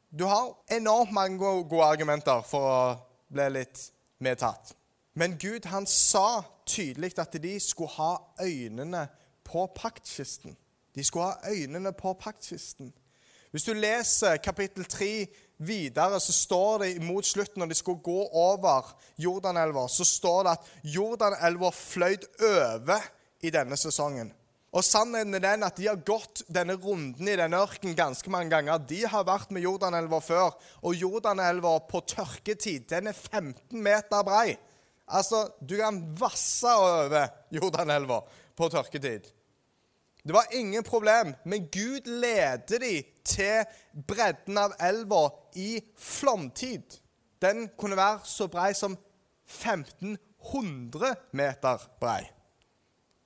Du 0.09 0.25
har 0.25 0.55
enormt 0.73 1.13
mange 1.13 1.37
gode 1.69 1.85
argumenter 1.85 2.41
for 2.49 2.65
å 2.65 2.81
bli 3.29 3.51
litt 3.59 3.91
medtatt. 4.25 4.73
Men 5.13 5.37
Gud 5.37 5.67
han 5.69 5.85
sa 5.85 6.41
tydelig 6.69 7.17
at 7.19 7.37
de 7.43 7.57
skulle 7.61 7.97
ha 7.97 8.15
øynene 8.45 9.07
på 9.45 9.67
paktkisten. 9.75 10.57
De 10.95 11.05
skulle 11.05 11.33
ha 11.33 11.53
øynene 11.53 11.93
på 11.97 12.13
paktkisten. 12.21 12.93
Hvis 13.51 13.65
du 13.65 13.73
leser 13.73 14.37
kapittel 14.45 14.85
3 14.85 15.27
videre, 15.59 16.21
så 16.21 16.33
står 16.33 16.83
det 16.83 17.03
mot 17.03 17.27
slutten, 17.27 17.63
når 17.63 17.71
de 17.73 17.79
skulle 17.79 18.03
gå 18.05 18.19
over 18.33 18.93
Jordanelva, 19.19 19.87
så 19.89 20.05
står 20.05 20.43
det 20.45 20.53
at 20.53 20.67
Jordanelva 20.85 21.71
fløyt 21.73 22.27
over 22.45 23.01
i 23.41 23.51
denne 23.51 23.77
sesongen. 23.77 24.35
Og 24.69 24.85
Sannheten 24.85 25.33
er 25.35 25.41
den 25.41 25.65
at 25.65 25.79
de 25.81 25.87
har 25.89 26.01
gått 26.05 26.43
denne 26.53 26.77
runden 26.77 27.29
i 27.29 27.37
denne 27.41 27.57
ørkenen 27.57 27.97
ganske 27.97 28.31
mange 28.31 28.53
ganger. 28.53 28.83
De 28.85 29.01
har 29.09 29.25
vært 29.25 29.53
med 29.55 29.65
Jordanelva 29.65 30.21
før, 30.21 30.59
og 30.85 30.99
Jordanelva 30.99 31.79
på 31.89 32.03
tørketid 32.05 32.85
den 32.91 33.09
er 33.09 33.17
15 33.17 33.57
meter 33.73 34.27
brei. 34.29 34.59
Altså, 35.09 35.49
du 35.61 35.77
kan 35.77 36.03
vasse 36.21 36.69
over 36.69 37.29
Jordanelva 37.55 38.21
på 38.57 38.69
tørketid. 38.69 39.29
Det 40.29 40.35
var 40.35 40.45
ingen 40.53 40.85
problem, 40.85 41.35
men 41.45 41.69
Gud 41.73 42.01
leder 42.05 42.79
de 42.79 43.03
til 43.25 43.65
bredden 44.09 44.59
av 44.59 44.75
elva 44.81 45.29
i 45.57 45.79
flomtid. 45.97 46.99
Den 47.43 47.69
kunne 47.79 47.97
være 47.97 48.21
så 48.25 48.49
brei 48.53 48.75
som 48.75 48.99
1500 49.49 51.15
meter 51.33 51.87
brei. 52.01 52.27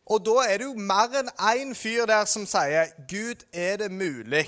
Og 0.07 0.23
da 0.27 0.45
er 0.47 0.59
det 0.61 0.66
jo 0.68 0.75
mer 0.79 1.14
enn 1.23 1.31
én 1.51 1.75
fyr 1.79 2.07
der 2.11 2.27
som 2.31 2.47
sier 2.47 2.90
Gud, 3.11 3.42
er 3.53 3.79
det 3.83 3.90
mulig 3.90 4.47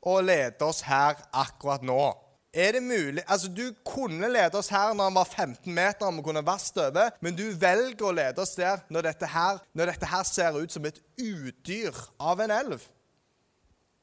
å 0.00 0.20
lede 0.24 0.64
oss 0.64 0.82
her 0.86 1.18
akkurat 1.34 1.82
nå? 1.86 2.25
Er 2.54 2.72
det 2.72 2.82
mulig? 2.82 3.22
Altså, 3.28 3.48
Du 3.48 3.74
kunne 3.84 4.28
lede 4.32 4.58
oss 4.58 4.68
her 4.68 4.94
når 4.94 5.10
han 5.10 5.14
var 5.14 5.24
15 5.24 5.74
meter, 5.74 6.06
og 6.06 6.16
vi 6.16 6.22
kunne 6.22 6.46
vasket 6.46 6.82
over, 6.86 7.10
men 7.20 7.36
du 7.36 7.44
velger 7.52 8.06
å 8.06 8.14
lede 8.16 8.42
oss 8.42 8.54
der 8.56 8.84
når 8.88 9.10
dette, 9.10 9.26
her, 9.26 9.58
når 9.74 9.92
dette 9.92 10.06
her 10.06 10.22
ser 10.24 10.56
ut 10.56 10.72
som 10.72 10.86
et 10.88 11.00
udyr 11.18 11.96
av 12.20 12.40
en 12.40 12.54
elv. 12.54 12.86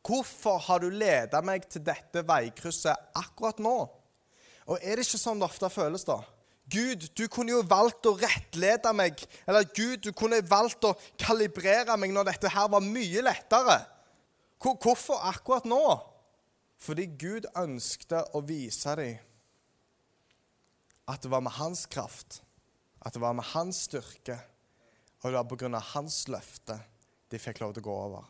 Hvorfor 0.03 0.59
har 0.59 0.83
du 0.83 0.89
ledet 0.91 1.39
meg 1.47 1.65
til 1.71 1.83
dette 1.85 2.25
veikrysset 2.27 3.15
akkurat 3.15 3.59
nå? 3.63 3.77
Og 4.67 4.79
er 4.79 4.99
det 4.99 5.07
ikke 5.07 5.21
sånn 5.21 5.39
det 5.39 5.47
ofte 5.47 5.69
føles, 5.71 6.03
da? 6.07 6.19
Gud, 6.71 7.09
du 7.15 7.25
kunne 7.27 7.51
jo 7.51 7.63
valgt 7.67 8.07
å 8.07 8.15
rettlede 8.15 8.93
meg. 8.95 9.19
Eller 9.47 9.65
Gud, 9.75 9.99
du 10.05 10.13
kunne 10.15 10.39
valgt 10.47 10.85
å 10.87 10.93
kalibrere 11.19 11.97
meg 11.99 12.13
når 12.15 12.31
dette 12.31 12.51
her 12.51 12.69
var 12.71 12.83
mye 12.83 13.23
lettere. 13.25 13.81
Hvorfor 14.63 15.19
akkurat 15.27 15.67
nå? 15.67 15.81
Fordi 16.83 17.05
Gud 17.19 17.47
ønskte 17.55 18.19
å 18.35 18.41
vise 18.43 18.95
dem 18.99 19.21
at 21.07 21.23
det 21.23 21.31
var 21.31 21.43
med 21.43 21.55
hans 21.55 21.85
kraft, 21.91 22.41
at 23.03 23.15
det 23.15 23.21
var 23.23 23.35
med 23.35 23.47
hans 23.53 23.85
styrke, 23.87 24.37
og 25.21 25.29
det 25.29 25.37
var 25.37 25.47
på 25.47 25.59
grunn 25.59 25.75
av 25.79 25.91
hans 25.93 26.25
løfte 26.31 26.77
de 27.31 27.39
fikk 27.39 27.61
lov 27.63 27.75
til 27.75 27.83
å 27.83 27.87
gå 27.87 27.95
over. 28.07 28.27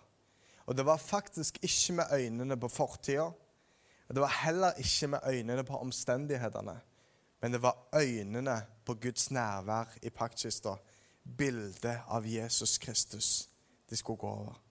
Og 0.70 0.78
det 0.78 0.86
var 0.88 1.02
faktisk 1.02 1.58
ikke 1.66 1.98
med 2.00 2.14
øynene 2.14 2.58
på 2.58 2.70
fortida, 2.72 3.32
det 4.14 4.22
var 4.22 4.36
heller 4.44 4.78
ikke 4.78 5.08
med 5.16 5.26
øynene 5.26 5.64
på 5.66 5.78
omstendighetene, 5.82 6.76
men 7.42 7.56
det 7.56 7.62
var 7.64 7.80
øynene 7.96 8.60
på 8.86 8.94
Guds 9.02 9.32
nærvær 9.34 9.98
i 10.06 10.12
paktkista, 10.14 10.76
bildet 11.24 12.06
av 12.08 12.28
Jesus 12.28 12.78
Kristus, 12.78 13.50
de 13.90 13.98
skulle 13.98 14.22
gå 14.22 14.30
over. 14.30 14.63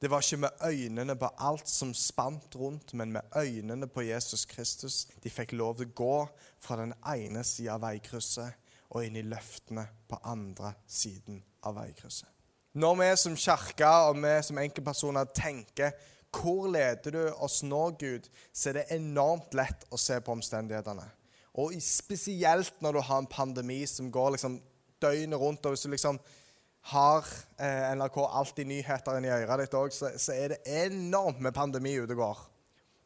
Det 0.00 0.08
var 0.08 0.22
ikke 0.24 0.36
med 0.36 0.62
øynene 0.64 1.16
på 1.16 1.28
alt 1.38 1.68
som 1.68 1.90
spant 1.94 2.56
rundt, 2.56 2.94
men 2.94 3.12
med 3.12 3.20
øynene 3.36 3.86
på 3.86 4.00
Jesus 4.00 4.46
Kristus. 4.48 5.06
De 5.22 5.30
fikk 5.30 5.52
lov 5.52 5.76
til 5.76 5.90
å 5.90 5.96
gå 5.96 6.14
fra 6.60 6.78
den 6.80 6.94
ene 7.04 7.44
sida 7.44 7.74
av 7.74 7.84
veikrysset 7.84 8.70
og 8.90 9.04
inn 9.04 9.18
i 9.20 9.26
løftene 9.28 9.84
på 10.08 10.18
andre 10.24 10.72
siden 10.88 11.42
av 11.68 11.76
veikrysset. 11.76 12.28
Når 12.80 12.96
vi 12.96 13.10
som 13.18 13.36
kirke 13.36 13.92
og 14.06 14.22
vi 14.22 14.32
som 14.46 14.58
enkeltpersoner 14.62 15.28
tenker 15.36 15.92
hvor 16.30 16.68
leder 16.70 17.12
du 17.12 17.22
oss 17.42 17.60
nå, 17.66 17.90
Gud, 17.98 18.28
så 18.52 18.70
er 18.70 18.80
det 18.80 18.90
enormt 18.94 19.52
lett 19.58 19.84
å 19.90 19.98
se 19.98 20.16
på 20.22 20.32
omstendighetene. 20.32 21.04
Og 21.58 21.74
spesielt 21.82 22.76
når 22.80 22.96
du 22.96 23.00
har 23.04 23.20
en 23.20 23.30
pandemi 23.30 23.82
som 23.90 24.08
går 24.14 24.36
liksom 24.36 24.60
døgnet 25.02 25.40
rundt. 25.40 25.66
og 25.66 25.74
hvis 25.74 25.82
du 25.82 25.90
liksom 25.90 26.20
har 26.82 27.26
eh, 27.60 27.92
NRK 27.94 28.18
alltid 28.24 28.66
nyheter 28.66 29.18
inni 29.18 29.30
øret 29.32 29.64
ditt 29.64 29.76
òg, 29.76 29.92
så, 29.94 30.12
så, 30.16 30.32
er 30.34 30.54
det 30.54 30.60
enormt 30.86 31.42
med 31.44 31.54
pandemi 31.54 31.92
ute 31.98 32.16
og 32.16 32.22
går. 32.22 32.44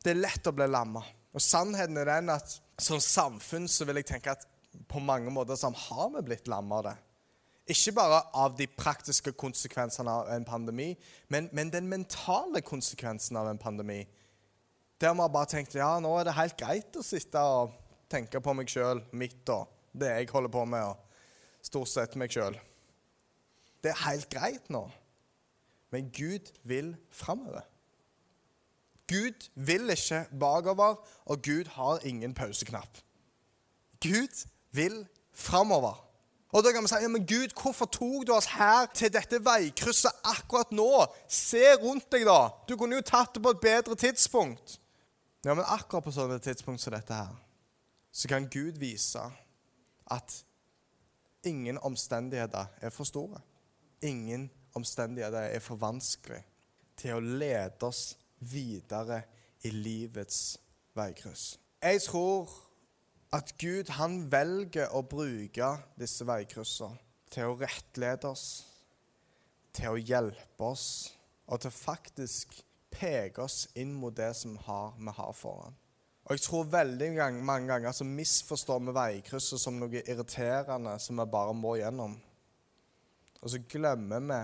Det 0.05 0.13
er 0.15 0.21
lett 0.23 0.47
å 0.47 0.55
bli 0.55 0.69
lamma. 0.71 1.03
Og 1.35 1.43
sannheten 1.43 1.99
er 1.99 2.11
den 2.13 2.31
at 2.35 2.59
som 2.81 3.01
samfunn 3.03 3.67
så 3.71 3.87
vil 3.89 3.99
jeg 4.01 4.13
tenke 4.13 4.35
at 4.35 4.47
på 4.91 5.03
mange 5.03 5.31
måter 5.35 5.59
så 5.59 5.71
har 5.71 6.11
vi 6.17 6.23
blitt 6.31 6.51
lamma 6.51 6.81
av 6.81 6.87
det. 6.89 6.95
Ikke 7.75 7.95
bare 7.97 8.19
av 8.37 8.57
de 8.59 8.67
praktiske 8.69 9.33
konsekvensene 9.41 10.13
av 10.13 10.29
en 10.35 10.45
pandemi, 10.45 10.91
men, 11.33 11.49
men 11.57 11.71
den 11.73 11.89
mentale 11.89 12.61
konsekvensen 12.61 13.39
av 13.41 13.49
en 13.49 13.61
pandemi. 13.61 14.03
Der 15.01 15.15
vi 15.15 15.25
har 15.25 15.33
bare 15.33 15.51
tenkt 15.51 15.75
ja, 15.79 15.95
nå 16.01 16.13
er 16.19 16.29
det 16.29 16.37
helt 16.37 16.59
greit 16.61 16.99
å 17.01 17.05
sitte 17.05 17.41
og 17.41 17.73
tenke 18.13 18.43
på 18.45 18.55
meg 18.55 18.69
sjøl, 18.71 19.01
mitt 19.17 19.49
og 19.51 19.73
det 19.97 20.13
jeg 20.13 20.31
holder 20.31 20.53
på 20.53 20.67
med, 20.69 20.93
og 20.93 21.65
stort 21.65 21.91
sett 21.91 22.19
meg 22.21 22.35
sjøl. 22.35 22.59
Det 23.85 23.93
er 23.93 24.05
helt 24.09 24.31
greit 24.33 24.71
nå. 24.73 24.87
Men 25.93 26.09
Gud 26.11 26.53
vil 26.65 26.97
framover. 27.13 27.61
Gud 29.09 29.51
vil 29.55 29.91
ikke 29.91 30.25
bakover, 30.41 30.97
og 31.25 31.43
Gud 31.43 31.69
har 31.69 31.99
ingen 31.99 32.35
pauseknapp. 32.35 32.99
Gud 34.01 34.49
vil 34.73 35.07
framover. 35.33 36.01
Og 36.49 36.65
da 36.65 36.73
kan 36.73 36.83
vi 36.83 36.89
si 36.89 36.95
ja, 37.03 37.09
men 37.09 37.27
Gud, 37.27 37.53
hvorfor 37.63 37.85
tok 37.85 38.27
du 38.27 38.33
oss 38.33 38.47
her 38.47 38.87
til 38.95 39.13
dette 39.13 39.45
veikrysset 39.45 40.25
akkurat 40.25 40.73
nå? 40.73 41.05
Se 41.29 41.75
rundt 41.83 42.09
deg, 42.13 42.25
da. 42.25 42.49
Du 42.69 42.77
kunne 42.81 42.97
jo 42.97 43.05
tatt 43.05 43.35
det 43.35 43.43
på 43.43 43.53
et 43.53 43.61
bedre 43.61 43.95
tidspunkt. 43.95 44.79
Ja, 45.45 45.55
men 45.55 45.67
akkurat 45.67 46.07
på 46.07 46.15
sånne 46.15 46.39
tidspunkt 46.41 46.81
som 46.81 46.95
dette 46.95 47.15
her, 47.15 47.35
så 48.13 48.31
kan 48.31 48.49
Gud 48.49 48.79
vise 48.81 49.21
at 50.11 50.45
ingen 51.45 51.79
omstendigheter 51.79 52.71
er 52.81 52.95
for 52.95 53.05
store 53.05 53.43
ingen 54.05 54.49
omstendigheter 54.77 55.51
er 55.55 55.63
for 55.65 55.81
vanskelig 55.81 56.43
til 56.99 57.17
å 57.17 57.23
lede 57.25 57.89
oss 57.89 58.15
videre 58.45 59.23
i 59.65 59.73
livets 59.73 60.59
veikryss. 60.97 61.55
Jeg 61.83 62.03
tror 62.07 62.53
at 63.35 63.55
Gud 63.59 63.91
han 63.99 64.21
velger 64.33 64.93
å 64.95 65.03
bruke 65.09 65.71
disse 65.99 66.27
veikryssene 66.29 67.01
til 67.35 67.51
å 67.51 67.59
rettlede 67.59 68.31
oss, 68.31 68.47
til 69.75 69.97
å 69.97 69.99
hjelpe 69.99 70.69
oss 70.69 70.87
og 71.51 71.65
til 71.65 71.75
faktisk 71.75 72.55
peke 72.95 73.43
oss 73.43 73.65
inn 73.75 73.93
mot 73.99 74.15
det 74.15 74.31
som 74.39 74.55
vi 74.55 75.17
har 75.17 75.33
foran. 75.35 75.75
Og 76.25 76.37
jeg 76.37 76.45
tror 76.47 76.71
veldig 76.73 77.11
mange 77.45 77.67
ganger 77.69 77.93
så 77.93 78.07
misforstår 78.09 78.81
vi 78.87 78.95
veikrysset 78.97 79.61
som 79.61 79.77
noe 79.77 80.01
irriterende 80.01 80.95
som 81.03 81.19
vi 81.21 81.27
bare 81.29 81.53
må 81.59 81.75
gjennom. 81.77 82.15
Og 83.45 83.53
så 83.53 83.61
glemmer 83.69 84.25
vi 84.25 84.41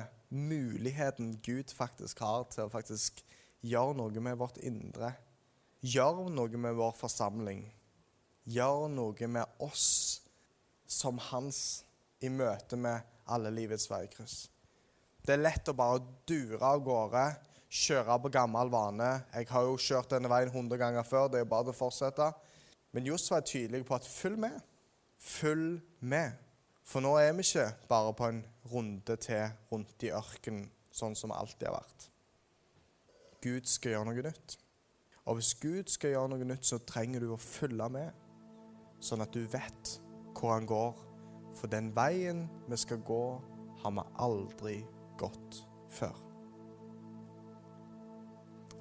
muligheten 0.50 1.32
Gud 1.42 1.72
faktisk 1.74 2.20
har 2.20 2.44
til 2.52 2.66
å 2.66 2.72
faktisk 2.72 3.22
gjøre 3.64 3.96
noe 3.96 4.22
med 4.22 4.38
vårt 4.38 4.60
indre. 4.62 5.14
Gjøre 5.80 6.28
noe 6.30 6.60
med 6.60 6.76
vår 6.76 6.92
forsamling. 6.98 7.64
Gjøre 8.44 8.90
noe 8.92 9.28
med 9.32 9.62
oss 9.64 10.20
som 10.90 11.18
hans 11.30 11.82
i 12.20 12.28
møte 12.28 12.76
med 12.76 13.00
alle 13.30 13.52
livets 13.54 13.88
veikryss. 13.90 14.42
Det 15.24 15.36
er 15.36 15.42
lett 15.44 15.68
å 15.70 15.76
bare 15.76 16.02
dure 16.28 16.60
av 16.64 16.82
gårde, 16.84 17.24
kjøre 17.70 18.16
på 18.24 18.32
gammel 18.34 18.70
vane. 18.72 19.10
Jeg 19.32 19.48
har 19.52 19.66
jo 19.68 19.80
kjørt 19.80 20.12
denne 20.12 20.30
veien 20.32 20.50
100 20.50 20.80
ganger 20.80 21.06
før. 21.06 21.28
Det 21.32 21.40
er 21.40 21.48
bare 21.48 21.72
å 21.72 21.76
fortsette. 21.76 22.30
Men 22.92 23.06
Josfa 23.06 23.38
er 23.38 23.46
tydelig 23.46 23.84
på 23.86 23.96
at 23.96 24.08
følg 24.08 24.40
med. 24.44 24.56
Følg 25.20 25.78
med. 26.00 26.34
For 26.90 26.98
nå 27.04 27.12
er 27.20 27.36
vi 27.38 27.44
ikke 27.44 27.68
bare 27.88 28.14
på 28.18 28.26
en 28.26 28.40
runde 28.72 29.14
til 29.22 29.52
rundt 29.70 30.02
i 30.02 30.08
ørkenen, 30.10 30.64
sånn 30.90 31.14
som 31.14 31.30
alltid 31.30 31.68
har 31.68 31.76
vært. 31.76 32.06
Gud 33.44 33.68
skal 33.70 33.94
gjøre 33.94 34.08
noe 34.08 34.24
nytt. 34.26 34.56
Og 35.30 35.38
hvis 35.38 35.52
Gud 35.62 35.92
skal 35.92 36.16
gjøre 36.16 36.32
noe 36.32 36.48
nytt, 36.50 36.66
så 36.66 36.80
trenger 36.82 37.22
du 37.22 37.28
å 37.30 37.38
følge 37.38 37.86
med, 37.94 38.10
sånn 38.98 39.22
at 39.22 39.30
du 39.30 39.44
vet 39.52 39.92
hvor 40.34 40.56
han 40.56 40.66
går. 40.66 40.98
For 41.60 41.70
den 41.70 41.92
veien 41.94 42.48
vi 42.66 42.80
skal 42.80 43.04
gå, 43.06 43.22
har 43.84 43.94
vi 43.94 44.06
aldri 44.26 44.74
gått 45.20 45.62
før. 45.94 46.18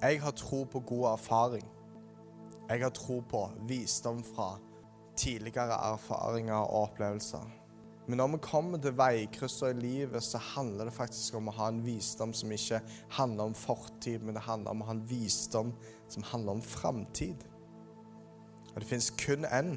Jeg 0.02 0.22
har 0.24 0.34
tro 0.34 0.63
på 0.65 0.82
god 0.95 1.12
erfaring. 1.13 1.69
Jeg 2.72 2.82
har 2.88 2.93
tro 2.95 3.22
på 3.22 3.45
visdom 3.69 4.26
fra 4.34 4.56
tidligere 5.19 5.78
erfaringer 5.93 6.58
og 6.58 6.88
opplevelser. 6.89 7.59
Men 8.10 8.17
når 8.17 8.32
vi 8.34 8.38
kommer 8.41 8.80
til 8.82 8.95
veikrysser 8.98 9.76
i 9.76 9.82
livet, 9.84 10.24
så 10.26 10.39
handler 10.41 10.88
det 10.89 10.95
faktisk 10.95 11.36
om 11.38 11.52
å 11.52 11.54
ha 11.60 11.67
en 11.69 11.84
visdom 11.86 12.32
som 12.34 12.50
ikke 12.56 12.80
handler 13.19 13.52
om 13.52 13.54
fortid, 13.54 14.24
men 14.26 14.34
det 14.34 14.48
handler 14.48 14.74
om 14.74 14.82
å 14.82 14.88
ha 14.88 14.95
en 14.95 15.04
visdom 15.12 15.69
som 16.10 16.26
handler 16.32 16.58
om 16.58 16.63
framtid. 16.65 17.45
Og 18.74 18.80
det 18.82 18.89
fins 18.89 19.12
kun 19.13 19.45
én 19.45 19.76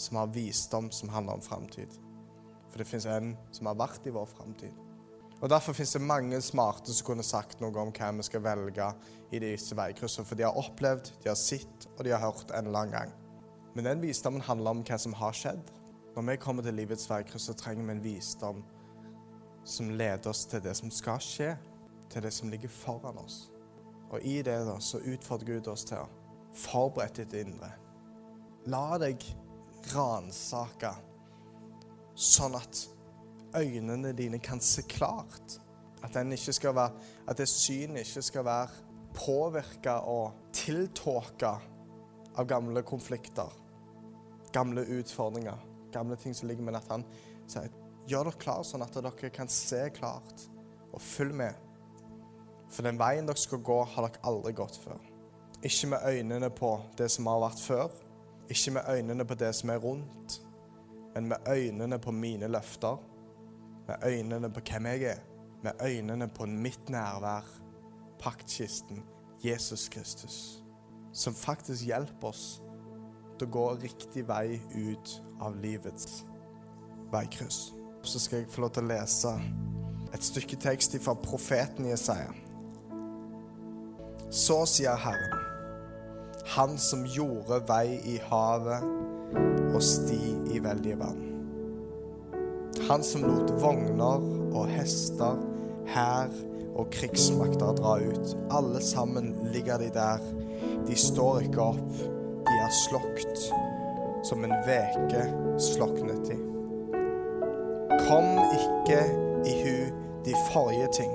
som 0.00 0.16
har 0.16 0.32
visdom 0.32 0.88
som 0.96 1.12
handler 1.12 1.36
om 1.36 1.44
framtid. 1.44 1.92
For 2.72 2.80
det 2.80 2.88
fins 2.88 3.04
en 3.04 3.34
som 3.52 3.68
har 3.68 3.76
vært 3.84 4.08
i 4.08 4.16
vår 4.16 4.32
framtid. 4.32 4.72
Og 5.42 5.50
Derfor 5.52 5.76
fins 5.76 5.92
det 5.92 6.00
mange 6.00 6.40
smarte 6.40 6.88
som 6.88 7.04
kunne 7.04 7.26
sagt 7.26 7.60
noe 7.60 7.84
om 7.84 7.92
hva 7.92 8.14
vi 8.16 8.24
skal 8.24 8.48
velge 8.48 8.90
i 9.28 9.44
disse 9.44 9.76
veikryssene. 9.76 10.24
For 10.24 10.40
de 10.40 10.48
har 10.48 10.56
opplevd, 10.56 11.12
de 11.20 11.28
har 11.28 11.36
sett, 11.36 11.90
og 11.98 12.04
de 12.06 12.16
har 12.16 12.24
hørt 12.24 12.48
en 12.48 12.64
eller 12.64 12.86
annen 12.86 12.96
gang. 12.96 13.16
Men 13.76 13.92
den 13.92 14.04
visdommen 14.08 14.48
handler 14.48 14.72
om 14.72 14.86
hva 14.88 14.96
som 14.96 15.20
har 15.20 15.36
skjedd. 15.36 15.74
Når 16.14 16.22
vi 16.22 16.36
kommer 16.36 16.62
til 16.62 16.76
livets 16.78 17.08
veikryss, 17.10 17.48
så 17.48 17.56
trenger 17.58 17.88
vi 17.88 17.92
en 17.96 18.04
visdom 18.04 18.60
som 19.66 19.90
leder 19.90 20.30
oss 20.30 20.44
til 20.46 20.62
det 20.62 20.76
som 20.78 20.92
skal 20.92 21.18
skje, 21.22 21.48
til 22.12 22.22
det 22.22 22.30
som 22.32 22.52
ligger 22.52 22.70
foran 22.70 23.18
oss. 23.18 23.48
Og 24.12 24.22
i 24.22 24.36
det 24.46 24.60
da, 24.68 24.76
så 24.78 25.00
utfordrer 25.02 25.56
Gud 25.56 25.72
oss 25.72 25.86
til 25.88 26.04
å 26.04 26.10
forberede 26.54 27.24
ditt 27.24 27.48
indre. 27.48 27.72
La 28.70 28.94
deg 29.02 29.26
ransake, 29.90 30.92
sånn 32.14 32.54
at 32.60 32.84
øynene 33.58 34.14
dine 34.14 34.38
kan 34.38 34.62
se 34.62 34.86
klart. 34.86 35.58
At, 36.04 36.14
være, 36.14 36.88
at 37.26 37.38
det 37.40 37.48
synet 37.48 38.04
ikke 38.04 38.22
skal 38.22 38.46
være 38.46 38.82
påvirka 39.16 39.98
og 40.06 40.50
tiltåka 40.54 41.54
av 42.34 42.48
gamle 42.50 42.82
konflikter, 42.86 43.50
gamle 44.52 44.84
utfordringer, 45.00 45.58
gamle 45.94 46.18
ting 46.20 46.34
som 46.36 46.50
ligger 46.50 46.66
med 46.66 46.78
at 46.78 46.90
han 46.92 47.06
sier 47.46 47.72
gjør 48.08 48.28
dere 48.28 48.40
klar 48.40 48.64
sånn 48.66 48.84
at 48.84 48.96
dere 48.96 49.30
kan 49.32 49.50
se 49.50 49.80
klart, 49.96 50.46
og 50.92 51.02
følg 51.02 51.34
med. 51.40 51.56
For 52.72 52.86
den 52.86 52.98
veien 53.00 53.28
dere 53.28 53.40
skal 53.40 53.62
gå, 53.64 53.80
har 53.94 54.08
dere 54.08 54.24
aldri 54.28 54.54
gått 54.56 54.78
før. 54.82 55.00
Ikke 55.64 55.94
med 55.94 56.04
øynene 56.04 56.50
på 56.52 56.74
det 56.98 57.08
som 57.12 57.28
har 57.30 57.40
vært 57.46 57.62
før, 57.64 57.94
ikke 58.52 58.74
med 58.76 58.90
øynene 58.92 59.24
på 59.24 59.36
det 59.40 59.54
som 59.56 59.72
er 59.72 59.80
rundt, 59.80 60.40
men 61.14 61.30
med 61.30 61.48
øynene 61.48 61.98
på 61.98 62.12
mine 62.12 62.50
løfter. 62.50 63.00
Med 63.88 64.04
øynene 64.04 64.48
på 64.52 64.62
hvem 64.64 64.86
jeg 64.86 65.02
er, 65.12 65.18
med 65.62 65.82
øynene 65.84 66.28
på 66.28 66.46
mitt 66.48 66.88
nærvær, 66.88 67.44
paktkisten, 68.20 69.02
Jesus 69.44 69.88
Kristus, 69.92 70.64
som 71.12 71.34
faktisk 71.34 71.84
hjelper 71.84 72.30
oss 72.30 72.62
til 73.38 73.48
å 73.48 73.52
gå 73.52 73.64
riktig 73.82 74.24
vei 74.28 74.56
ut 74.72 75.18
av 75.40 75.56
livets 75.62 76.24
veikryss. 77.12 77.72
Så 78.02 78.20
skal 78.20 78.42
jeg 78.42 78.52
få 78.52 78.64
lov 78.64 78.74
til 78.76 78.84
å 78.86 78.92
lese 78.92 79.34
et 80.14 80.24
stykke 80.24 80.60
tekst 80.62 80.96
fra 81.02 81.16
profeten 81.18 81.88
Jesaja. 81.88 82.30
Så 84.30 84.64
sier 84.68 84.98
Herren, 84.98 85.40
Han 86.44 86.74
som 86.78 87.06
gjorde 87.08 87.62
vei 87.64 87.96
i 88.04 88.18
havet 88.28 88.84
og 89.72 89.80
sti 89.82 90.34
i 90.52 90.60
veldige 90.60 90.98
vann 91.00 91.30
han 92.88 93.02
som 93.02 93.22
lot 93.24 93.50
vogner 93.62 94.24
og 94.54 94.68
hester, 94.68 95.38
hær 95.88 96.32
og 96.74 96.90
krigsmakter 96.92 97.76
dra 97.78 97.94
ut. 98.02 98.34
Alle 98.52 98.82
sammen 98.82 99.32
ligger 99.54 99.78
de 99.80 99.90
der. 99.94 100.24
De 100.88 100.96
står 100.98 101.46
ikke 101.46 101.68
opp. 101.70 101.94
De 102.44 102.56
er 102.60 102.74
slokt 102.82 103.46
som 104.24 104.44
en 104.44 104.54
veke 104.66 105.26
sloknet 105.60 106.30
i. 106.32 106.38
Kom 108.06 108.30
ikke 108.56 109.00
i 109.44 109.54
hu 109.62 109.76
de 110.24 110.34
forrige 110.52 110.88
ting. 110.96 111.12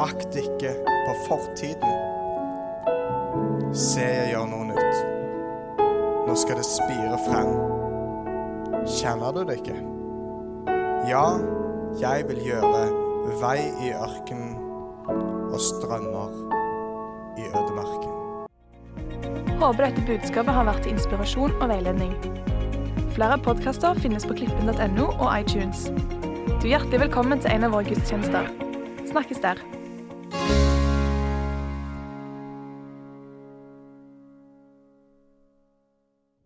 Akt 0.00 0.36
ikke 0.36 0.72
på 1.06 1.14
fortiden. 1.26 1.94
Se, 3.74 4.00
jeg 4.00 4.32
gjør 4.32 4.46
noe 4.48 4.68
nytt. 4.70 5.00
Nå 6.28 6.36
skal 6.36 6.60
det 6.60 6.68
spire 6.68 7.18
frem. 7.26 7.52
Kjenner 8.88 9.34
du 9.36 9.42
det 9.44 9.58
ikke? 9.60 9.76
Ja, 11.08 11.26
jeg 12.00 12.28
vil 12.28 12.40
gjøre 12.46 12.86
vei 13.42 13.58
i 13.84 13.92
ørkenen 13.92 14.56
og 15.52 15.60
strømmer 15.60 16.32
i 17.38 17.44
ødemarken. 17.48 17.67
Håper 19.58 19.88
dette 19.88 20.04
budskapet 20.06 20.54
har 20.54 20.68
vært 20.68 20.84
til 20.86 20.92
inspirasjon 20.94 21.56
og 21.56 21.64
veiledning. 21.66 22.12
Flere 23.16 23.40
podkaster 23.42 23.98
finnes 23.98 24.22
på 24.28 24.36
klippen.no 24.38 25.08
og 25.08 25.32
iTunes. 25.34 25.88
Du 26.60 26.68
er 26.68 26.76
hjertelig 26.76 27.00
velkommen 27.08 27.42
til 27.42 27.50
en 27.56 27.66
av 27.66 27.74
våre 27.74 27.90
gudstjenester. 27.90 28.46
Snakkes 29.10 29.42
der. 29.42 29.58